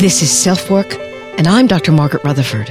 This 0.00 0.22
is 0.22 0.30
Self 0.30 0.70
Work, 0.70 0.94
and 1.36 1.46
I'm 1.46 1.66
Dr. 1.66 1.92
Margaret 1.92 2.24
Rutherford. 2.24 2.70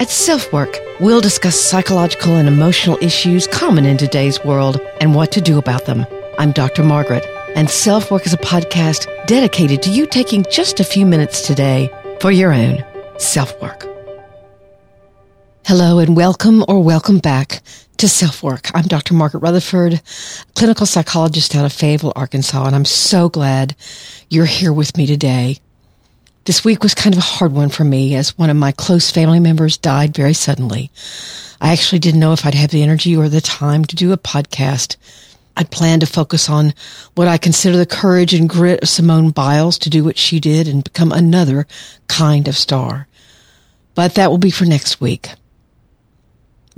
At 0.00 0.10
Self 0.10 0.52
Work, 0.52 0.76
we'll 0.98 1.20
discuss 1.20 1.54
psychological 1.54 2.34
and 2.34 2.48
emotional 2.48 2.98
issues 3.00 3.46
common 3.46 3.86
in 3.86 3.96
today's 3.96 4.44
world 4.44 4.80
and 5.00 5.14
what 5.14 5.30
to 5.30 5.40
do 5.40 5.56
about 5.56 5.86
them. 5.86 6.04
I'm 6.36 6.50
Dr. 6.50 6.82
Margaret, 6.82 7.24
and 7.54 7.70
Self 7.70 8.10
Work 8.10 8.26
is 8.26 8.32
a 8.32 8.38
podcast 8.38 9.06
dedicated 9.28 9.82
to 9.82 9.90
you 9.90 10.04
taking 10.04 10.44
just 10.50 10.80
a 10.80 10.84
few 10.84 11.06
minutes 11.06 11.46
today 11.46 11.88
for 12.20 12.32
your 12.32 12.52
own 12.52 12.84
self 13.18 13.62
work. 13.62 13.86
Hello 15.64 16.00
and 16.00 16.16
welcome 16.16 16.64
or 16.66 16.82
welcome 16.82 17.20
back 17.20 17.62
to 17.98 18.08
Self 18.08 18.42
Work. 18.42 18.68
I'm 18.74 18.88
Dr. 18.88 19.14
Margaret 19.14 19.44
Rutherford, 19.44 20.02
clinical 20.56 20.86
psychologist 20.86 21.54
out 21.54 21.66
of 21.66 21.72
Fayetteville, 21.72 22.14
Arkansas, 22.16 22.66
and 22.66 22.74
I'm 22.74 22.84
so 22.84 23.28
glad 23.28 23.76
you're 24.28 24.44
here 24.44 24.72
with 24.72 24.96
me 24.96 25.06
today. 25.06 25.60
This 26.44 26.64
week 26.64 26.82
was 26.82 26.94
kind 26.94 27.14
of 27.14 27.18
a 27.18 27.22
hard 27.22 27.52
one 27.52 27.68
for 27.68 27.84
me 27.84 28.14
as 28.14 28.36
one 28.38 28.50
of 28.50 28.56
my 28.56 28.72
close 28.72 29.10
family 29.10 29.40
members 29.40 29.76
died 29.76 30.14
very 30.14 30.32
suddenly. 30.32 30.90
I 31.60 31.72
actually 31.72 31.98
didn't 31.98 32.20
know 32.20 32.32
if 32.32 32.46
I'd 32.46 32.54
have 32.54 32.70
the 32.70 32.82
energy 32.82 33.14
or 33.14 33.28
the 33.28 33.40
time 33.40 33.84
to 33.84 33.96
do 33.96 34.12
a 34.12 34.16
podcast. 34.16 34.96
I'd 35.56 35.70
planned 35.70 36.00
to 36.00 36.06
focus 36.06 36.48
on 36.48 36.72
what 37.14 37.28
I 37.28 37.36
consider 37.36 37.76
the 37.76 37.84
courage 37.84 38.32
and 38.32 38.48
grit 38.48 38.82
of 38.82 38.88
Simone 38.88 39.30
Biles 39.30 39.78
to 39.80 39.90
do 39.90 40.02
what 40.02 40.16
she 40.16 40.40
did 40.40 40.66
and 40.66 40.82
become 40.82 41.12
another 41.12 41.66
kind 42.08 42.48
of 42.48 42.56
star. 42.56 43.06
But 43.94 44.14
that 44.14 44.30
will 44.30 44.38
be 44.38 44.50
for 44.50 44.64
next 44.64 45.00
week 45.00 45.30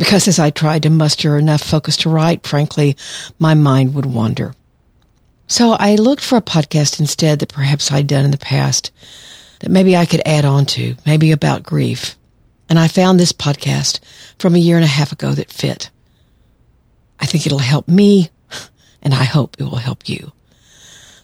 because 0.02 0.26
as 0.26 0.40
I 0.40 0.50
tried 0.50 0.82
to 0.82 0.90
muster 0.90 1.38
enough 1.38 1.62
focus 1.62 1.96
to 1.98 2.10
write, 2.10 2.44
frankly, 2.44 2.96
my 3.38 3.54
mind 3.54 3.94
would 3.94 4.06
wander. 4.06 4.54
So 5.46 5.72
I 5.72 5.94
looked 5.94 6.24
for 6.24 6.36
a 6.36 6.42
podcast 6.42 6.98
instead 6.98 7.38
that 7.38 7.52
perhaps 7.52 7.92
I'd 7.92 8.08
done 8.08 8.24
in 8.24 8.32
the 8.32 8.38
past 8.38 8.90
that 9.62 9.70
maybe 9.70 9.96
I 9.96 10.06
could 10.06 10.22
add 10.26 10.44
on 10.44 10.66
to, 10.66 10.96
maybe 11.06 11.32
about 11.32 11.62
grief. 11.62 12.16
And 12.68 12.78
I 12.78 12.88
found 12.88 13.18
this 13.18 13.32
podcast 13.32 14.00
from 14.38 14.54
a 14.54 14.58
year 14.58 14.76
and 14.76 14.84
a 14.84 14.88
half 14.88 15.12
ago 15.12 15.32
that 15.32 15.50
fit. 15.50 15.90
I 17.18 17.26
think 17.26 17.46
it'll 17.46 17.58
help 17.58 17.88
me, 17.88 18.30
and 19.02 19.14
I 19.14 19.24
hope 19.24 19.56
it 19.58 19.64
will 19.64 19.76
help 19.76 20.08
you. 20.08 20.32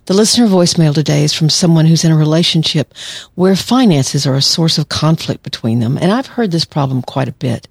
The 0.06 0.14
listener 0.14 0.46
voicemail 0.46 0.94
today 0.94 1.22
is 1.22 1.34
from 1.34 1.50
someone 1.50 1.84
who's 1.84 2.04
in 2.04 2.12
a 2.12 2.16
relationship 2.16 2.94
where 3.34 3.56
finances 3.56 4.26
are 4.26 4.36
a 4.36 4.40
source 4.40 4.78
of 4.78 4.88
conflict 4.88 5.42
between 5.42 5.80
them. 5.80 5.98
And 5.98 6.10
I've 6.10 6.28
heard 6.28 6.50
this 6.50 6.64
problem 6.64 7.02
quite 7.02 7.28
a 7.28 7.32
bit. 7.32 7.68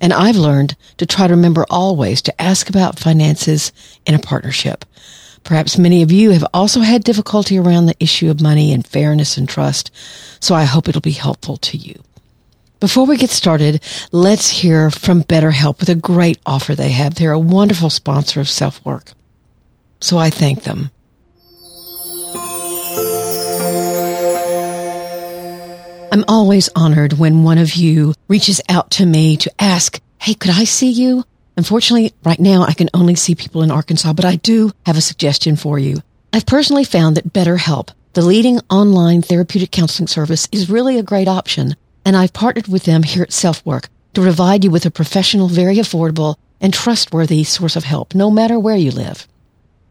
And 0.00 0.12
I've 0.12 0.36
learned 0.36 0.76
to 0.96 1.04
try 1.04 1.26
to 1.26 1.34
remember 1.34 1.66
always 1.68 2.22
to 2.22 2.40
ask 2.40 2.70
about 2.70 2.98
finances 2.98 3.72
in 4.06 4.14
a 4.14 4.18
partnership. 4.18 4.86
Perhaps 5.44 5.78
many 5.78 6.02
of 6.02 6.12
you 6.12 6.30
have 6.30 6.44
also 6.52 6.80
had 6.80 7.04
difficulty 7.04 7.58
around 7.58 7.86
the 7.86 7.96
issue 8.00 8.30
of 8.30 8.40
money 8.40 8.72
and 8.72 8.86
fairness 8.86 9.36
and 9.36 9.48
trust. 9.48 9.90
So 10.40 10.54
I 10.54 10.64
hope 10.64 10.88
it'll 10.88 11.00
be 11.00 11.12
helpful 11.12 11.56
to 11.58 11.76
you. 11.76 12.02
Before 12.80 13.06
we 13.06 13.16
get 13.16 13.30
started, 13.30 13.82
let's 14.12 14.48
hear 14.48 14.90
from 14.90 15.24
BetterHelp 15.24 15.80
with 15.80 15.88
a 15.88 15.96
great 15.96 16.38
offer 16.46 16.74
they 16.74 16.90
have. 16.90 17.16
They're 17.16 17.32
a 17.32 17.38
wonderful 17.38 17.90
sponsor 17.90 18.40
of 18.40 18.48
self 18.48 18.84
work. 18.84 19.12
So 20.00 20.16
I 20.16 20.30
thank 20.30 20.62
them. 20.62 20.90
I'm 26.10 26.24
always 26.28 26.70
honored 26.74 27.14
when 27.14 27.42
one 27.42 27.58
of 27.58 27.74
you 27.74 28.14
reaches 28.28 28.60
out 28.68 28.90
to 28.92 29.06
me 29.06 29.36
to 29.38 29.52
ask, 29.58 30.00
Hey, 30.20 30.34
could 30.34 30.50
I 30.50 30.64
see 30.64 30.90
you? 30.90 31.24
Unfortunately, 31.58 32.14
right 32.24 32.38
now 32.38 32.62
I 32.62 32.72
can 32.72 32.88
only 32.94 33.16
see 33.16 33.34
people 33.34 33.62
in 33.64 33.72
Arkansas, 33.72 34.12
but 34.12 34.24
I 34.24 34.36
do 34.36 34.70
have 34.86 34.96
a 34.96 35.00
suggestion 35.00 35.56
for 35.56 35.76
you. 35.76 36.02
I've 36.32 36.46
personally 36.46 36.84
found 36.84 37.16
that 37.16 37.32
BetterHelp, 37.32 37.88
the 38.12 38.22
leading 38.22 38.60
online 38.70 39.22
therapeutic 39.22 39.72
counseling 39.72 40.06
service, 40.06 40.46
is 40.52 40.70
really 40.70 40.98
a 40.98 41.02
great 41.02 41.26
option. 41.26 41.74
And 42.04 42.16
I've 42.16 42.32
partnered 42.32 42.68
with 42.68 42.84
them 42.84 43.02
here 43.02 43.24
at 43.24 43.30
SelfWork 43.30 43.88
to 44.14 44.20
provide 44.20 44.62
you 44.62 44.70
with 44.70 44.86
a 44.86 44.90
professional, 44.92 45.48
very 45.48 45.78
affordable, 45.78 46.36
and 46.60 46.72
trustworthy 46.72 47.42
source 47.42 47.74
of 47.74 47.82
help, 47.82 48.14
no 48.14 48.30
matter 48.30 48.56
where 48.56 48.76
you 48.76 48.92
live. 48.92 49.26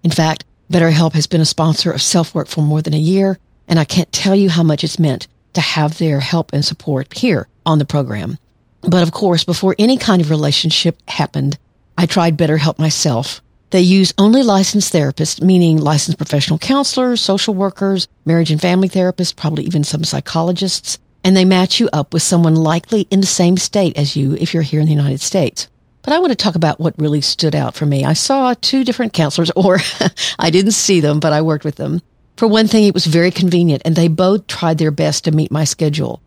In 0.05 0.11
fact, 0.11 0.45
BetterHelp 0.71 1.15
has 1.15 1.27
been 1.27 1.41
a 1.41 1.45
sponsor 1.45 1.91
of 1.91 1.99
SelfWork 1.99 2.47
for 2.47 2.61
more 2.61 2.81
than 2.81 2.93
a 2.93 2.97
year, 2.97 3.39
and 3.67 3.77
I 3.77 3.83
can't 3.83 4.11
tell 4.13 4.35
you 4.35 4.49
how 4.49 4.63
much 4.63 4.85
it's 4.85 4.99
meant 4.99 5.27
to 5.51 5.59
have 5.59 5.97
their 5.97 6.21
help 6.21 6.53
and 6.53 6.63
support 6.63 7.13
here 7.13 7.49
on 7.65 7.77
the 7.77 7.83
program. 7.85 8.37
But 8.81 9.03
of 9.03 9.11
course, 9.11 9.43
before 9.43 9.75
any 9.79 9.97
kind 9.97 10.21
of 10.21 10.29
relationship 10.29 11.01
happened, 11.09 11.57
I 11.97 12.05
tried 12.05 12.37
BetterHelp 12.37 12.79
myself. 12.79 13.41
They 13.71 13.81
use 13.81 14.13
only 14.17 14.43
licensed 14.43 14.93
therapists, 14.93 15.41
meaning 15.41 15.77
licensed 15.77 16.17
professional 16.17 16.59
counselors, 16.59 17.19
social 17.19 17.53
workers, 17.53 18.07
marriage 18.25 18.51
and 18.51 18.61
family 18.61 18.87
therapists, 18.87 19.35
probably 19.35 19.65
even 19.65 19.83
some 19.83 20.03
psychologists, 20.03 20.99
and 21.23 21.35
they 21.35 21.43
match 21.43 21.79
you 21.79 21.89
up 21.91 22.13
with 22.13 22.23
someone 22.23 22.55
likely 22.55 23.07
in 23.11 23.19
the 23.19 23.27
same 23.27 23.57
state 23.57 23.97
as 23.97 24.15
you 24.15 24.35
if 24.35 24.53
you're 24.53 24.63
here 24.63 24.79
in 24.79 24.85
the 24.85 24.93
United 24.93 25.19
States. 25.19 25.67
But 26.03 26.13
I 26.13 26.19
want 26.19 26.31
to 26.31 26.37
talk 26.37 26.55
about 26.55 26.79
what 26.79 26.97
really 26.97 27.19
stood 27.19 27.53
out 27.53 27.75
for 27.75 27.85
me. 27.85 28.05
I 28.05 28.13
saw 28.13 28.53
two 28.53 28.85
different 28.85 29.11
counselors, 29.11 29.51
or 29.57 29.79
I 30.39 30.49
didn't 30.49 30.71
see 30.71 31.01
them, 31.01 31.19
but 31.19 31.33
I 31.33 31.41
worked 31.41 31.65
with 31.65 31.75
them. 31.75 32.01
For 32.37 32.47
one 32.47 32.67
thing, 32.67 32.85
it 32.85 32.93
was 32.93 33.05
very 33.05 33.31
convenient 33.31 33.81
and 33.83 33.95
they 33.95 34.07
both 34.07 34.47
tried 34.47 34.77
their 34.77 34.91
best 34.91 35.23
to 35.23 35.31
meet 35.31 35.51
my 35.51 35.63
schedule. 35.63 36.21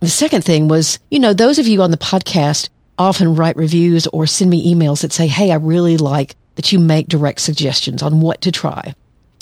The 0.00 0.08
second 0.08 0.44
thing 0.44 0.66
was, 0.68 0.98
you 1.10 1.18
know, 1.18 1.34
those 1.34 1.58
of 1.58 1.66
you 1.66 1.82
on 1.82 1.90
the 1.90 1.98
podcast 1.98 2.70
often 2.98 3.34
write 3.34 3.56
reviews 3.56 4.06
or 4.06 4.26
send 4.26 4.50
me 4.50 4.74
emails 4.74 5.02
that 5.02 5.12
say, 5.12 5.26
Hey, 5.26 5.52
I 5.52 5.56
really 5.56 5.98
like 5.98 6.36
that 6.54 6.72
you 6.72 6.78
make 6.78 7.08
direct 7.08 7.40
suggestions 7.40 8.02
on 8.02 8.22
what 8.22 8.40
to 8.42 8.50
try, 8.50 8.94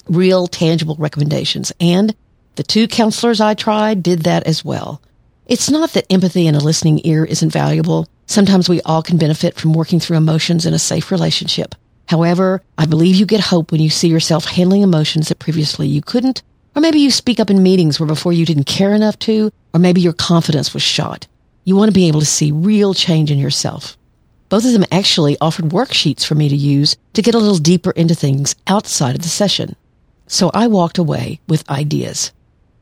real 0.09 0.49
tangible 0.49 0.97
recommendations. 0.99 1.73
And 1.79 2.15
the 2.57 2.65
two 2.65 2.89
counselors 2.89 3.41
I 3.41 3.55
tried 3.55 4.03
did 4.03 4.25
that 4.25 4.49
as 4.49 4.65
well. 4.65 5.01
It's 5.47 5.71
not 5.71 5.93
that 5.93 6.13
empathy 6.13 6.49
and 6.49 6.57
a 6.57 6.61
listening 6.61 7.01
ear 7.05 7.25
isn't 7.25 7.53
valuable. 7.53 8.09
Sometimes 8.27 8.69
we 8.69 8.83
all 8.83 9.03
can 9.03 9.17
benefit 9.17 9.55
from 9.55 9.73
working 9.73 10.01
through 10.01 10.17
emotions 10.17 10.67
in 10.67 10.75
a 10.75 10.79
safe 10.79 11.13
relationship. 11.13 11.75
However, 12.07 12.63
I 12.77 12.87
believe 12.87 13.15
you 13.15 13.27
get 13.27 13.41
hope 13.41 13.71
when 13.71 13.81
you 13.81 13.91
see 13.91 14.09
yourself 14.09 14.45
handling 14.45 14.83
emotions 14.83 15.29
that 15.29 15.39
previously 15.39 15.87
you 15.87 16.03
couldn't, 16.03 16.43
or 16.79 16.81
maybe 16.81 17.01
you 17.01 17.11
speak 17.11 17.41
up 17.41 17.51
in 17.51 17.61
meetings 17.61 17.99
where 17.99 18.07
before 18.07 18.33
you 18.33 18.47
didn't 18.47 18.69
care 18.69 18.95
enough 18.95 19.19
to, 19.19 19.51
or 19.75 19.81
maybe 19.81 20.01
your 20.01 20.13
confidence 20.13 20.73
was 20.73 20.81
shot. 20.81 21.27
You 21.65 21.75
want 21.75 21.89
to 21.89 21.93
be 21.93 22.07
able 22.07 22.21
to 22.21 22.27
see 22.27 22.53
real 22.53 22.95
change 22.95 23.33
in 23.33 23.39
yourself. 23.39 23.99
Both 24.49 24.65
of 24.65 24.71
them 24.71 24.85
actually 24.93 25.37
offered 25.41 25.71
worksheets 25.71 26.25
for 26.25 26.37
me 26.37 26.49
to 26.49 26.55
use 26.55 26.97
to 27.15 27.23
get 27.23 27.35
a 27.35 27.39
little 27.39 27.59
deeper 27.59 27.91
into 27.91 28.15
things 28.15 28.55
outside 28.69 29.17
of 29.17 29.23
the 29.23 29.29
session. 29.29 29.75
So 30.29 30.53
I 30.55 30.69
walked 30.69 30.99
away 30.99 31.41
with 31.49 31.69
ideas. 31.69 32.31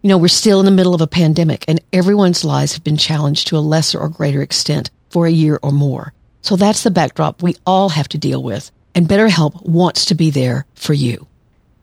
You 0.03 0.11
know, 0.11 0.19
we're 0.19 0.29
still 0.29 0.61
in 0.61 0.67
the 0.67 0.73
middle 0.73 0.95
of 0.95 1.01
a 1.01 1.07
pandemic 1.07 1.65
and 1.67 1.81
everyone's 1.91 2.45
lives 2.45 2.75
have 2.75 2.85
been 2.85 2.99
challenged 2.99 3.47
to 3.47 3.57
a 3.57 3.65
lesser 3.65 3.99
or 3.99 4.11
greater 4.11 4.43
extent 4.43 4.91
for 5.09 5.27
a 5.27 5.31
year 5.31 5.59
or 5.63 5.73
more. 5.73 6.13
So 6.43 6.57
that's 6.57 6.83
the 6.83 6.91
backdrop 6.91 7.43
we 7.43 7.57
all 7.65 7.89
have 7.89 8.09
to 8.09 8.19
deal 8.19 8.43
with 8.43 8.71
and 8.95 9.09
BetterHelp 9.09 9.67
wants 9.67 10.05
to 10.05 10.15
be 10.15 10.29
there 10.29 10.67
for 10.75 10.93
you. 10.93 11.27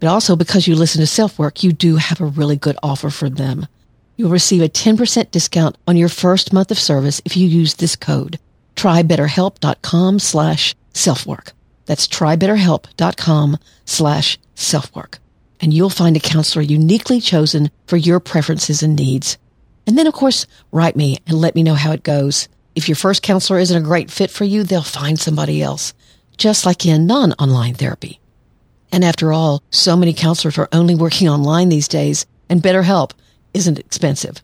But 0.03 0.09
also 0.09 0.35
because 0.35 0.67
you 0.67 0.75
listen 0.75 0.99
to 0.99 1.07
self 1.07 1.39
work, 1.39 1.63
you 1.63 1.71
do 1.71 1.95
have 1.95 2.19
a 2.19 2.25
really 2.25 2.57
good 2.57 2.75
offer 2.83 3.09
for 3.09 3.29
them. 3.29 3.67
You'll 4.17 4.31
receive 4.31 4.61
a 4.61 4.67
10% 4.67 5.31
discount 5.31 5.77
on 5.87 5.95
your 5.95 6.09
first 6.09 6.51
month 6.51 6.71
of 6.71 6.77
service 6.77 7.21
if 7.23 7.37
you 7.37 7.47
use 7.47 7.75
this 7.75 7.95
code. 7.95 8.37
Trybetterhelp.com 8.75 10.19
slash 10.19 10.75
selfwork. 10.93 11.53
That's 11.85 12.05
trybetterhelp.com 12.09 13.57
slash 13.85 14.37
selfwork. 14.55 15.19
And 15.61 15.73
you'll 15.73 15.89
find 15.89 16.17
a 16.17 16.19
counselor 16.19 16.63
uniquely 16.63 17.21
chosen 17.21 17.71
for 17.87 17.95
your 17.95 18.19
preferences 18.19 18.83
and 18.83 18.97
needs. 18.97 19.37
And 19.87 19.97
then, 19.97 20.07
of 20.07 20.13
course, 20.13 20.47
write 20.73 20.97
me 20.97 21.19
and 21.27 21.39
let 21.39 21.55
me 21.55 21.63
know 21.63 21.75
how 21.75 21.93
it 21.93 22.03
goes. 22.03 22.49
If 22.75 22.89
your 22.89 22.97
first 22.97 23.21
counselor 23.23 23.57
isn't 23.57 23.81
a 23.81 23.87
great 23.87 24.11
fit 24.11 24.31
for 24.31 24.43
you, 24.43 24.63
they'll 24.63 24.81
find 24.81 25.17
somebody 25.17 25.61
else 25.63 25.93
just 26.35 26.65
like 26.65 26.85
in 26.85 27.07
non-online 27.07 27.75
therapy. 27.75 28.19
And 28.93 29.03
after 29.03 29.33
all, 29.33 29.63
so 29.71 29.97
many 29.97 30.13
counselors 30.13 30.59
are 30.59 30.69
only 30.71 30.93
working 30.93 31.27
online 31.27 31.69
these 31.69 31.87
days, 31.87 32.27
and 32.47 32.61
BetterHelp 32.61 33.11
isn't 33.55 33.79
expensive. 33.79 34.43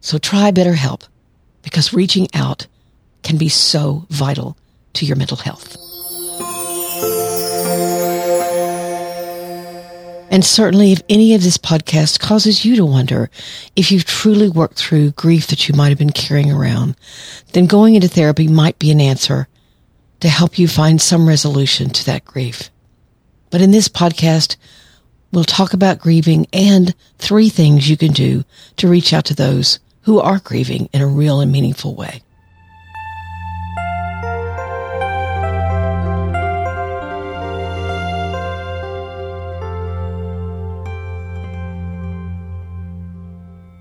So 0.00 0.18
try 0.18 0.52
BetterHelp 0.52 1.08
because 1.62 1.92
reaching 1.92 2.28
out 2.32 2.68
can 3.24 3.38
be 3.38 3.48
so 3.48 4.06
vital 4.08 4.56
to 4.92 5.04
your 5.04 5.16
mental 5.16 5.36
health. 5.36 5.76
And 10.30 10.44
certainly, 10.44 10.92
if 10.92 11.02
any 11.08 11.34
of 11.34 11.42
this 11.42 11.58
podcast 11.58 12.20
causes 12.20 12.64
you 12.64 12.76
to 12.76 12.84
wonder 12.84 13.30
if 13.74 13.90
you've 13.90 14.04
truly 14.04 14.48
worked 14.48 14.78
through 14.78 15.10
grief 15.12 15.48
that 15.48 15.68
you 15.68 15.74
might 15.74 15.88
have 15.88 15.98
been 15.98 16.10
carrying 16.10 16.52
around, 16.52 16.94
then 17.52 17.66
going 17.66 17.96
into 17.96 18.06
therapy 18.06 18.46
might 18.46 18.78
be 18.78 18.92
an 18.92 19.00
answer 19.00 19.48
to 20.20 20.28
help 20.28 20.56
you 20.56 20.68
find 20.68 21.02
some 21.02 21.26
resolution 21.26 21.90
to 21.90 22.06
that 22.06 22.24
grief. 22.24 22.70
But 23.50 23.60
in 23.60 23.70
this 23.70 23.88
podcast, 23.88 24.56
we'll 25.32 25.44
talk 25.44 25.72
about 25.72 25.98
grieving 25.98 26.46
and 26.52 26.94
three 27.18 27.48
things 27.48 27.88
you 27.88 27.96
can 27.96 28.12
do 28.12 28.44
to 28.76 28.88
reach 28.88 29.12
out 29.12 29.24
to 29.26 29.34
those 29.34 29.78
who 30.02 30.20
are 30.20 30.38
grieving 30.38 30.88
in 30.92 31.02
a 31.02 31.06
real 31.06 31.40
and 31.40 31.50
meaningful 31.52 31.94
way. 31.94 32.22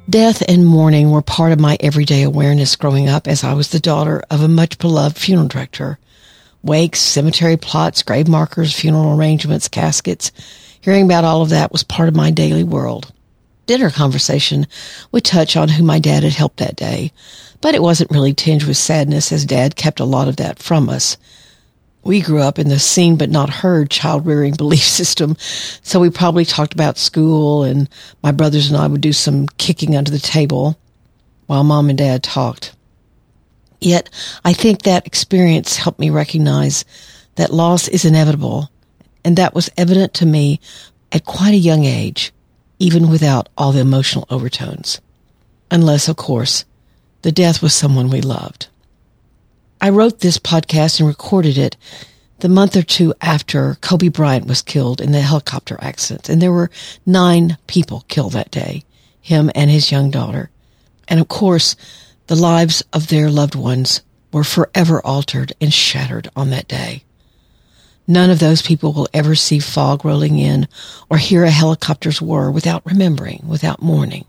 Death 0.09 0.41
and 0.47 0.65
mourning 0.65 1.11
were 1.11 1.21
part 1.21 1.51
of 1.51 1.59
my 1.59 1.77
everyday 1.81 2.23
awareness 2.23 2.77
growing 2.77 3.09
up 3.09 3.27
as 3.27 3.43
I 3.43 3.53
was 3.53 3.69
the 3.69 3.79
daughter 3.79 4.23
of 4.31 4.41
a 4.41 4.47
much 4.47 4.77
beloved 4.77 5.17
funeral 5.17 5.49
director. 5.49 5.99
Wakes, 6.63 7.00
cemetery 7.00 7.57
plots, 7.57 8.04
grave 8.04 8.27
markers, 8.27 8.74
funeral 8.74 9.18
arrangements, 9.18 9.68
caskets. 9.68 10.31
Hearing 10.81 11.06
about 11.06 11.24
all 11.24 11.42
of 11.42 11.50
that 11.50 11.71
was 11.71 11.83
part 11.83 12.09
of 12.09 12.15
my 12.15 12.31
daily 12.31 12.63
world. 12.63 13.12
Dinner 13.68 13.89
conversation 13.89 14.65
would 15.12 15.25
touch 15.25 15.57
on 15.57 15.68
who 15.68 15.83
my 15.83 16.00
dad 16.00 16.24
had 16.24 16.31
helped 16.31 16.57
that 16.57 16.77
day, 16.77 17.12
but 17.59 17.75
it 17.75 17.81
wasn't 17.81 18.12
really 18.12 18.33
tinged 18.33 18.63
with 18.63 18.77
sadness 18.77 19.33
as 19.33 19.44
dad 19.44 19.75
kept 19.75 20.00
a 20.00 20.06
lot 20.06 20.30
of 20.30 20.38
that 20.38 20.57
from 20.57 20.88
us. 20.88 21.18
We 22.01 22.21
grew 22.21 22.39
up 22.39 22.57
in 22.57 22.69
the 22.69 22.80
seen 22.80 23.18
but 23.18 23.30
not 23.30 23.50
heard 23.50 23.89
child 23.89 24.25
rearing 24.25 24.54
belief 24.57 24.83
system, 24.83 25.36
so 25.83 26.00
we 26.00 26.09
probably 26.09 26.45
talked 26.45 26.71
about 26.71 26.98
school 26.98 27.63
and 27.63 27.89
my 28.24 28.31
brothers 28.31 28.69
and 28.69 28.77
I 28.77 28.88
would 28.88 29.01
do 29.01 29.12
some 29.12 29.48
kicking 29.57 29.98
under 29.98 30.12
the 30.12 30.19
table 30.19 30.80
while 31.48 31.65
mom 31.65 31.89
and 31.89 31.98
dad 31.98 32.24
talked. 32.24 32.76
Yet 33.79 34.09
I 34.44 34.53
think 34.53 34.83
that 34.83 35.06
experience 35.06 35.77
helped 35.77 36.00
me 36.00 36.09
recognize 36.09 36.85
that 37.35 37.53
loss 37.53 37.88
is 37.88 38.06
inevitable, 38.06 38.71
and 39.24 39.38
that 39.38 39.53
was 39.53 39.69
evident 39.77 40.13
to 40.15 40.25
me 40.25 40.59
at 41.12 41.25
quite 41.25 41.53
a 41.53 41.57
young 41.57 41.85
age, 41.85 42.33
even 42.79 43.09
without 43.09 43.50
all 43.57 43.71
the 43.71 43.79
emotional 43.79 44.25
overtones. 44.29 45.00
Unless, 45.69 46.07
of 46.07 46.15
course, 46.15 46.65
the 47.21 47.31
death 47.31 47.62
was 47.62 47.74
someone 47.74 48.09
we 48.09 48.21
loved. 48.21 48.68
I 49.80 49.89
wrote 49.89 50.19
this 50.19 50.39
podcast 50.39 51.00
and 51.00 51.07
recorded 51.07 51.57
it 51.57 51.77
the 52.39 52.50
month 52.50 52.75
or 52.75 52.83
two 52.83 53.13
after 53.21 53.77
Kobe 53.81 54.09
Bryant 54.09 54.47
was 54.47 54.62
killed 54.62 55.01
in 55.01 55.12
the 55.12 55.21
helicopter 55.21 55.77
accident. 55.81 56.30
And 56.30 56.41
there 56.41 56.51
were 56.51 56.69
nine 57.06 57.57
people 57.68 58.06
killed 58.07 58.33
that 58.33 58.51
day, 58.51 58.83
him 59.21 59.50
and 59.56 59.71
his 59.71 59.91
young 59.91 60.12
daughter. 60.12 60.50
And 61.07 61.19
of 61.19 61.27
course, 61.27 61.75
the 62.27 62.35
lives 62.35 62.83
of 62.94 63.07
their 63.07 63.29
loved 63.29 63.56
ones 63.56 64.01
were 64.31 64.44
forever 64.44 65.01
altered 65.06 65.53
and 65.59 65.74
shattered 65.74 66.29
on 66.35 66.50
that 66.50 66.68
day. 66.68 67.03
None 68.07 68.29
of 68.29 68.39
those 68.39 68.62
people 68.62 68.94
will 68.94 69.09
ever 69.13 69.35
see 69.35 69.59
fog 69.59 70.06
rolling 70.06 70.39
in 70.39 70.68
or 71.09 71.18
hear 71.18 71.44
a 71.44 71.51
helicopter's 71.51 72.21
whir 72.21 72.50
without 72.50 72.85
remembering, 72.85 73.44
without 73.45 73.81
mourning. 73.81 74.25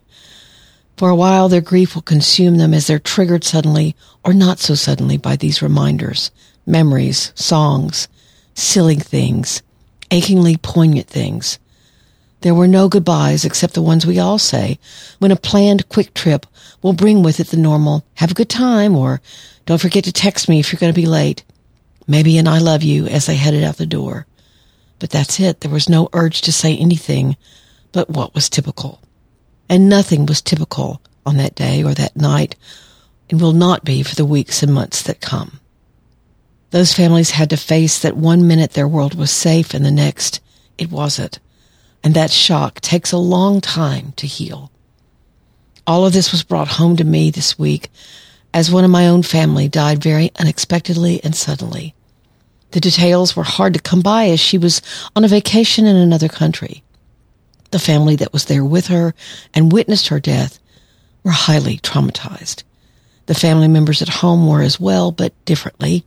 For 0.96 1.10
a 1.10 1.16
while, 1.16 1.48
their 1.48 1.60
grief 1.60 1.94
will 1.94 2.02
consume 2.02 2.56
them 2.56 2.74
as 2.74 2.88
they're 2.88 2.98
triggered 2.98 3.44
suddenly 3.44 3.94
or 4.24 4.34
not 4.34 4.58
so 4.58 4.74
suddenly 4.74 5.16
by 5.16 5.36
these 5.36 5.62
reminders, 5.62 6.32
memories, 6.66 7.32
songs, 7.36 8.08
silly 8.54 8.96
things, 8.96 9.62
achingly 10.10 10.56
poignant 10.56 11.06
things. 11.06 11.60
There 12.40 12.54
were 12.54 12.68
no 12.68 12.88
goodbyes 12.88 13.44
except 13.44 13.74
the 13.74 13.82
ones 13.82 14.06
we 14.06 14.18
all 14.18 14.38
say 14.38 14.78
when 15.18 15.32
a 15.32 15.36
planned 15.36 15.88
quick 15.88 16.14
trip 16.14 16.46
will 16.82 16.92
bring 16.92 17.22
with 17.22 17.40
it 17.40 17.48
the 17.48 17.56
normal, 17.56 18.04
have 18.14 18.30
a 18.30 18.34
good 18.34 18.48
time, 18.48 18.96
or 18.96 19.20
don't 19.66 19.80
forget 19.80 20.04
to 20.04 20.12
text 20.12 20.48
me 20.48 20.60
if 20.60 20.72
you're 20.72 20.78
going 20.78 20.92
to 20.92 21.00
be 21.00 21.06
late. 21.06 21.42
Maybe 22.06 22.38
an 22.38 22.46
I 22.46 22.58
love 22.58 22.82
you 22.82 23.06
as 23.06 23.26
they 23.26 23.36
headed 23.36 23.64
out 23.64 23.76
the 23.76 23.86
door. 23.86 24.26
But 24.98 25.10
that's 25.10 25.40
it. 25.40 25.60
There 25.60 25.70
was 25.70 25.88
no 25.88 26.08
urge 26.12 26.40
to 26.42 26.52
say 26.52 26.76
anything 26.76 27.36
but 27.92 28.10
what 28.10 28.34
was 28.34 28.48
typical 28.48 29.00
and 29.68 29.88
nothing 29.88 30.26
was 30.26 30.40
typical 30.40 31.00
on 31.26 31.36
that 31.36 31.54
day 31.54 31.82
or 31.82 31.94
that 31.94 32.16
night 32.16 32.56
and 33.30 33.40
will 33.40 33.52
not 33.52 33.84
be 33.84 34.02
for 34.02 34.14
the 34.14 34.24
weeks 34.24 34.62
and 34.62 34.72
months 34.72 35.02
that 35.02 35.20
come. 35.20 35.60
Those 36.70 36.94
families 36.94 37.30
had 37.32 37.50
to 37.50 37.56
face 37.56 37.98
that 38.00 38.16
one 38.16 38.46
minute 38.46 38.72
their 38.72 38.88
world 38.88 39.14
was 39.14 39.30
safe 39.30 39.74
and 39.74 39.84
the 39.84 39.90
next 39.90 40.40
it 40.76 40.90
wasn't. 40.90 41.38
And 42.02 42.14
that 42.14 42.30
shock 42.30 42.80
takes 42.80 43.12
a 43.12 43.18
long 43.18 43.60
time 43.60 44.12
to 44.16 44.26
heal. 44.26 44.70
All 45.86 46.06
of 46.06 46.12
this 46.12 46.32
was 46.32 46.42
brought 46.42 46.68
home 46.68 46.96
to 46.96 47.04
me 47.04 47.30
this 47.30 47.58
week 47.58 47.90
as 48.54 48.70
one 48.70 48.84
of 48.84 48.90
my 48.90 49.06
own 49.06 49.22
family 49.22 49.68
died 49.68 50.02
very 50.02 50.30
unexpectedly 50.38 51.22
and 51.22 51.34
suddenly. 51.34 51.94
The 52.70 52.80
details 52.80 53.34
were 53.34 53.44
hard 53.44 53.74
to 53.74 53.80
come 53.80 54.02
by 54.02 54.28
as 54.28 54.40
she 54.40 54.58
was 54.58 54.82
on 55.16 55.24
a 55.24 55.28
vacation 55.28 55.86
in 55.86 55.96
another 55.96 56.28
country. 56.28 56.82
The 57.70 57.78
family 57.78 58.16
that 58.16 58.32
was 58.32 58.46
there 58.46 58.64
with 58.64 58.88
her 58.88 59.14
and 59.54 59.72
witnessed 59.72 60.08
her 60.08 60.20
death 60.20 60.58
were 61.22 61.30
highly 61.30 61.78
traumatized. 61.78 62.62
The 63.26 63.34
family 63.34 63.68
members 63.68 64.00
at 64.00 64.08
home 64.08 64.46
were 64.46 64.62
as 64.62 64.80
well, 64.80 65.12
but 65.12 65.32
differently, 65.44 66.04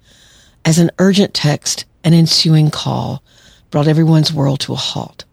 as 0.65 0.79
an 0.79 0.91
urgent 0.99 1.33
text 1.33 1.85
and 2.03 2.15
ensuing 2.15 2.71
call 2.71 3.23
brought 3.69 3.87
everyone's 3.87 4.33
world 4.33 4.59
to 4.61 4.73
a 4.73 4.77
halt. 4.77 5.25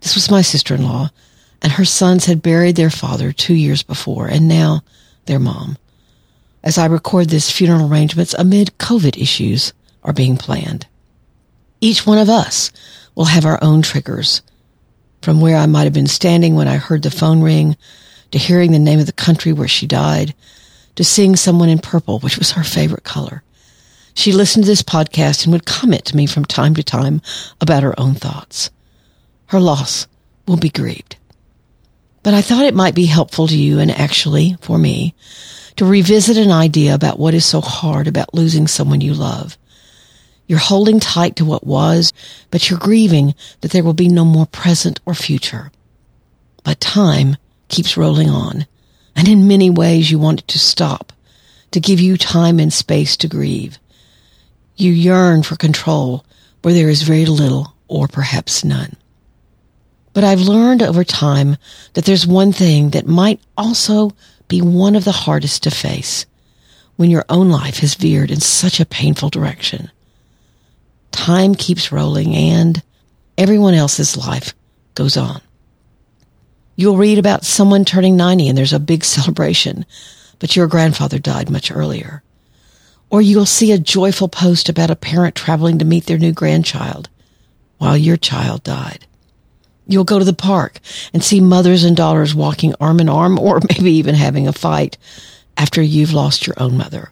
This 0.00 0.14
was 0.14 0.30
my 0.30 0.42
sister-in-law, 0.42 1.10
and 1.62 1.72
her 1.72 1.84
sons 1.84 2.26
had 2.26 2.42
buried 2.42 2.76
their 2.76 2.90
father 2.90 3.32
two 3.32 3.54
years 3.54 3.82
before, 3.82 4.26
and 4.26 4.48
now 4.48 4.82
their 5.26 5.38
mom. 5.38 5.76
As 6.62 6.78
I 6.78 6.86
record 6.86 7.28
this, 7.28 7.50
funeral 7.50 7.90
arrangements 7.90 8.34
amid 8.34 8.78
COVID 8.78 9.20
issues 9.20 9.72
are 10.02 10.12
being 10.12 10.36
planned. 10.36 10.86
Each 11.80 12.06
one 12.06 12.18
of 12.18 12.28
us 12.28 12.72
will 13.14 13.26
have 13.26 13.44
our 13.44 13.58
own 13.62 13.82
triggers, 13.82 14.42
from 15.22 15.40
where 15.40 15.56
I 15.56 15.66
might 15.66 15.84
have 15.84 15.92
been 15.92 16.06
standing 16.06 16.54
when 16.54 16.68
I 16.68 16.76
heard 16.76 17.02
the 17.02 17.10
phone 17.10 17.42
ring, 17.42 17.76
to 18.30 18.38
hearing 18.38 18.72
the 18.72 18.78
name 18.78 19.00
of 19.00 19.06
the 19.06 19.12
country 19.12 19.52
where 19.52 19.68
she 19.68 19.86
died, 19.86 20.34
to 20.96 21.04
seeing 21.04 21.36
someone 21.36 21.68
in 21.68 21.78
purple, 21.78 22.20
which 22.20 22.38
was 22.38 22.52
her 22.52 22.64
favorite 22.64 23.04
color. 23.04 23.42
She 24.14 24.32
listened 24.32 24.64
to 24.64 24.70
this 24.70 24.82
podcast 24.82 25.44
and 25.44 25.52
would 25.52 25.66
comment 25.66 26.04
to 26.06 26.16
me 26.16 26.26
from 26.26 26.44
time 26.44 26.74
to 26.74 26.82
time 26.82 27.22
about 27.60 27.82
her 27.82 27.98
own 27.98 28.14
thoughts. 28.14 28.70
Her 29.50 29.60
loss 29.60 30.08
will 30.48 30.56
be 30.56 30.70
grieved. 30.70 31.16
But 32.22 32.34
I 32.34 32.42
thought 32.42 32.66
it 32.66 32.74
might 32.74 32.94
be 32.94 33.06
helpful 33.06 33.46
to 33.46 33.56
you 33.56 33.78
and 33.78 33.90
actually 33.90 34.56
for 34.60 34.78
me 34.78 35.14
to 35.76 35.84
revisit 35.84 36.36
an 36.36 36.50
idea 36.50 36.94
about 36.94 37.18
what 37.18 37.34
is 37.34 37.46
so 37.46 37.60
hard 37.60 38.08
about 38.08 38.34
losing 38.34 38.66
someone 38.66 39.00
you 39.00 39.14
love 39.14 39.56
you're 40.50 40.58
holding 40.58 40.98
tight 40.98 41.36
to 41.36 41.44
what 41.44 41.64
was, 41.64 42.12
but 42.50 42.68
you're 42.68 42.78
grieving 42.80 43.36
that 43.60 43.70
there 43.70 43.84
will 43.84 43.92
be 43.92 44.08
no 44.08 44.24
more 44.24 44.46
present 44.46 44.98
or 45.06 45.14
future. 45.14 45.70
But 46.64 46.80
time 46.80 47.36
keeps 47.68 47.96
rolling 47.96 48.28
on, 48.28 48.66
and 49.14 49.28
in 49.28 49.46
many 49.46 49.70
ways 49.70 50.10
you 50.10 50.18
want 50.18 50.40
it 50.40 50.48
to 50.48 50.58
stop, 50.58 51.12
to 51.70 51.78
give 51.78 52.00
you 52.00 52.16
time 52.16 52.58
and 52.58 52.72
space 52.72 53.16
to 53.18 53.28
grieve. 53.28 53.78
You 54.74 54.90
yearn 54.90 55.44
for 55.44 55.54
control 55.54 56.24
where 56.62 56.74
there 56.74 56.88
is 56.88 57.02
very 57.02 57.26
little 57.26 57.76
or 57.86 58.08
perhaps 58.08 58.64
none. 58.64 58.96
But 60.12 60.24
I've 60.24 60.40
learned 60.40 60.82
over 60.82 61.04
time 61.04 61.56
that 61.94 62.04
there's 62.04 62.26
one 62.26 62.52
thing 62.52 62.90
that 62.90 63.06
might 63.06 63.40
also 63.56 64.12
be 64.48 64.60
one 64.60 64.96
of 64.96 65.04
the 65.04 65.12
hardest 65.12 65.62
to 65.62 65.70
face 65.70 66.26
when 66.96 67.10
your 67.10 67.24
own 67.28 67.48
life 67.48 67.78
has 67.78 67.94
veered 67.94 68.30
in 68.30 68.40
such 68.40 68.80
a 68.80 68.86
painful 68.86 69.30
direction 69.30 69.90
time 71.10 71.54
keeps 71.54 71.92
rolling 71.92 72.34
and 72.34 72.82
everyone 73.36 73.74
else's 73.74 74.16
life 74.16 74.54
goes 74.94 75.16
on. 75.16 75.40
You'll 76.76 76.96
read 76.96 77.18
about 77.18 77.44
someone 77.44 77.84
turning 77.84 78.16
90 78.16 78.48
and 78.48 78.58
there's 78.58 78.72
a 78.72 78.80
big 78.80 79.04
celebration, 79.16 79.84
but 80.38 80.56
your 80.56 80.66
grandfather 80.66 81.18
died 81.18 81.50
much 81.50 81.70
earlier. 81.70 82.22
Or 83.10 83.20
you'll 83.20 83.46
see 83.46 83.72
a 83.72 83.78
joyful 83.78 84.28
post 84.28 84.68
about 84.68 84.90
a 84.90 84.96
parent 84.96 85.34
traveling 85.34 85.78
to 85.78 85.84
meet 85.84 86.06
their 86.06 86.18
new 86.18 86.32
grandchild 86.32 87.08
while 87.78 87.96
your 87.96 88.16
child 88.16 88.62
died. 88.62 89.06
You'll 89.90 90.04
go 90.04 90.20
to 90.20 90.24
the 90.24 90.32
park 90.32 90.78
and 91.12 91.22
see 91.22 91.40
mothers 91.40 91.82
and 91.82 91.96
daughters 91.96 92.32
walking 92.32 92.76
arm 92.80 93.00
in 93.00 93.08
arm 93.08 93.40
or 93.40 93.58
maybe 93.68 93.90
even 93.94 94.14
having 94.14 94.46
a 94.46 94.52
fight 94.52 94.96
after 95.56 95.82
you've 95.82 96.12
lost 96.12 96.46
your 96.46 96.54
own 96.58 96.78
mother. 96.78 97.10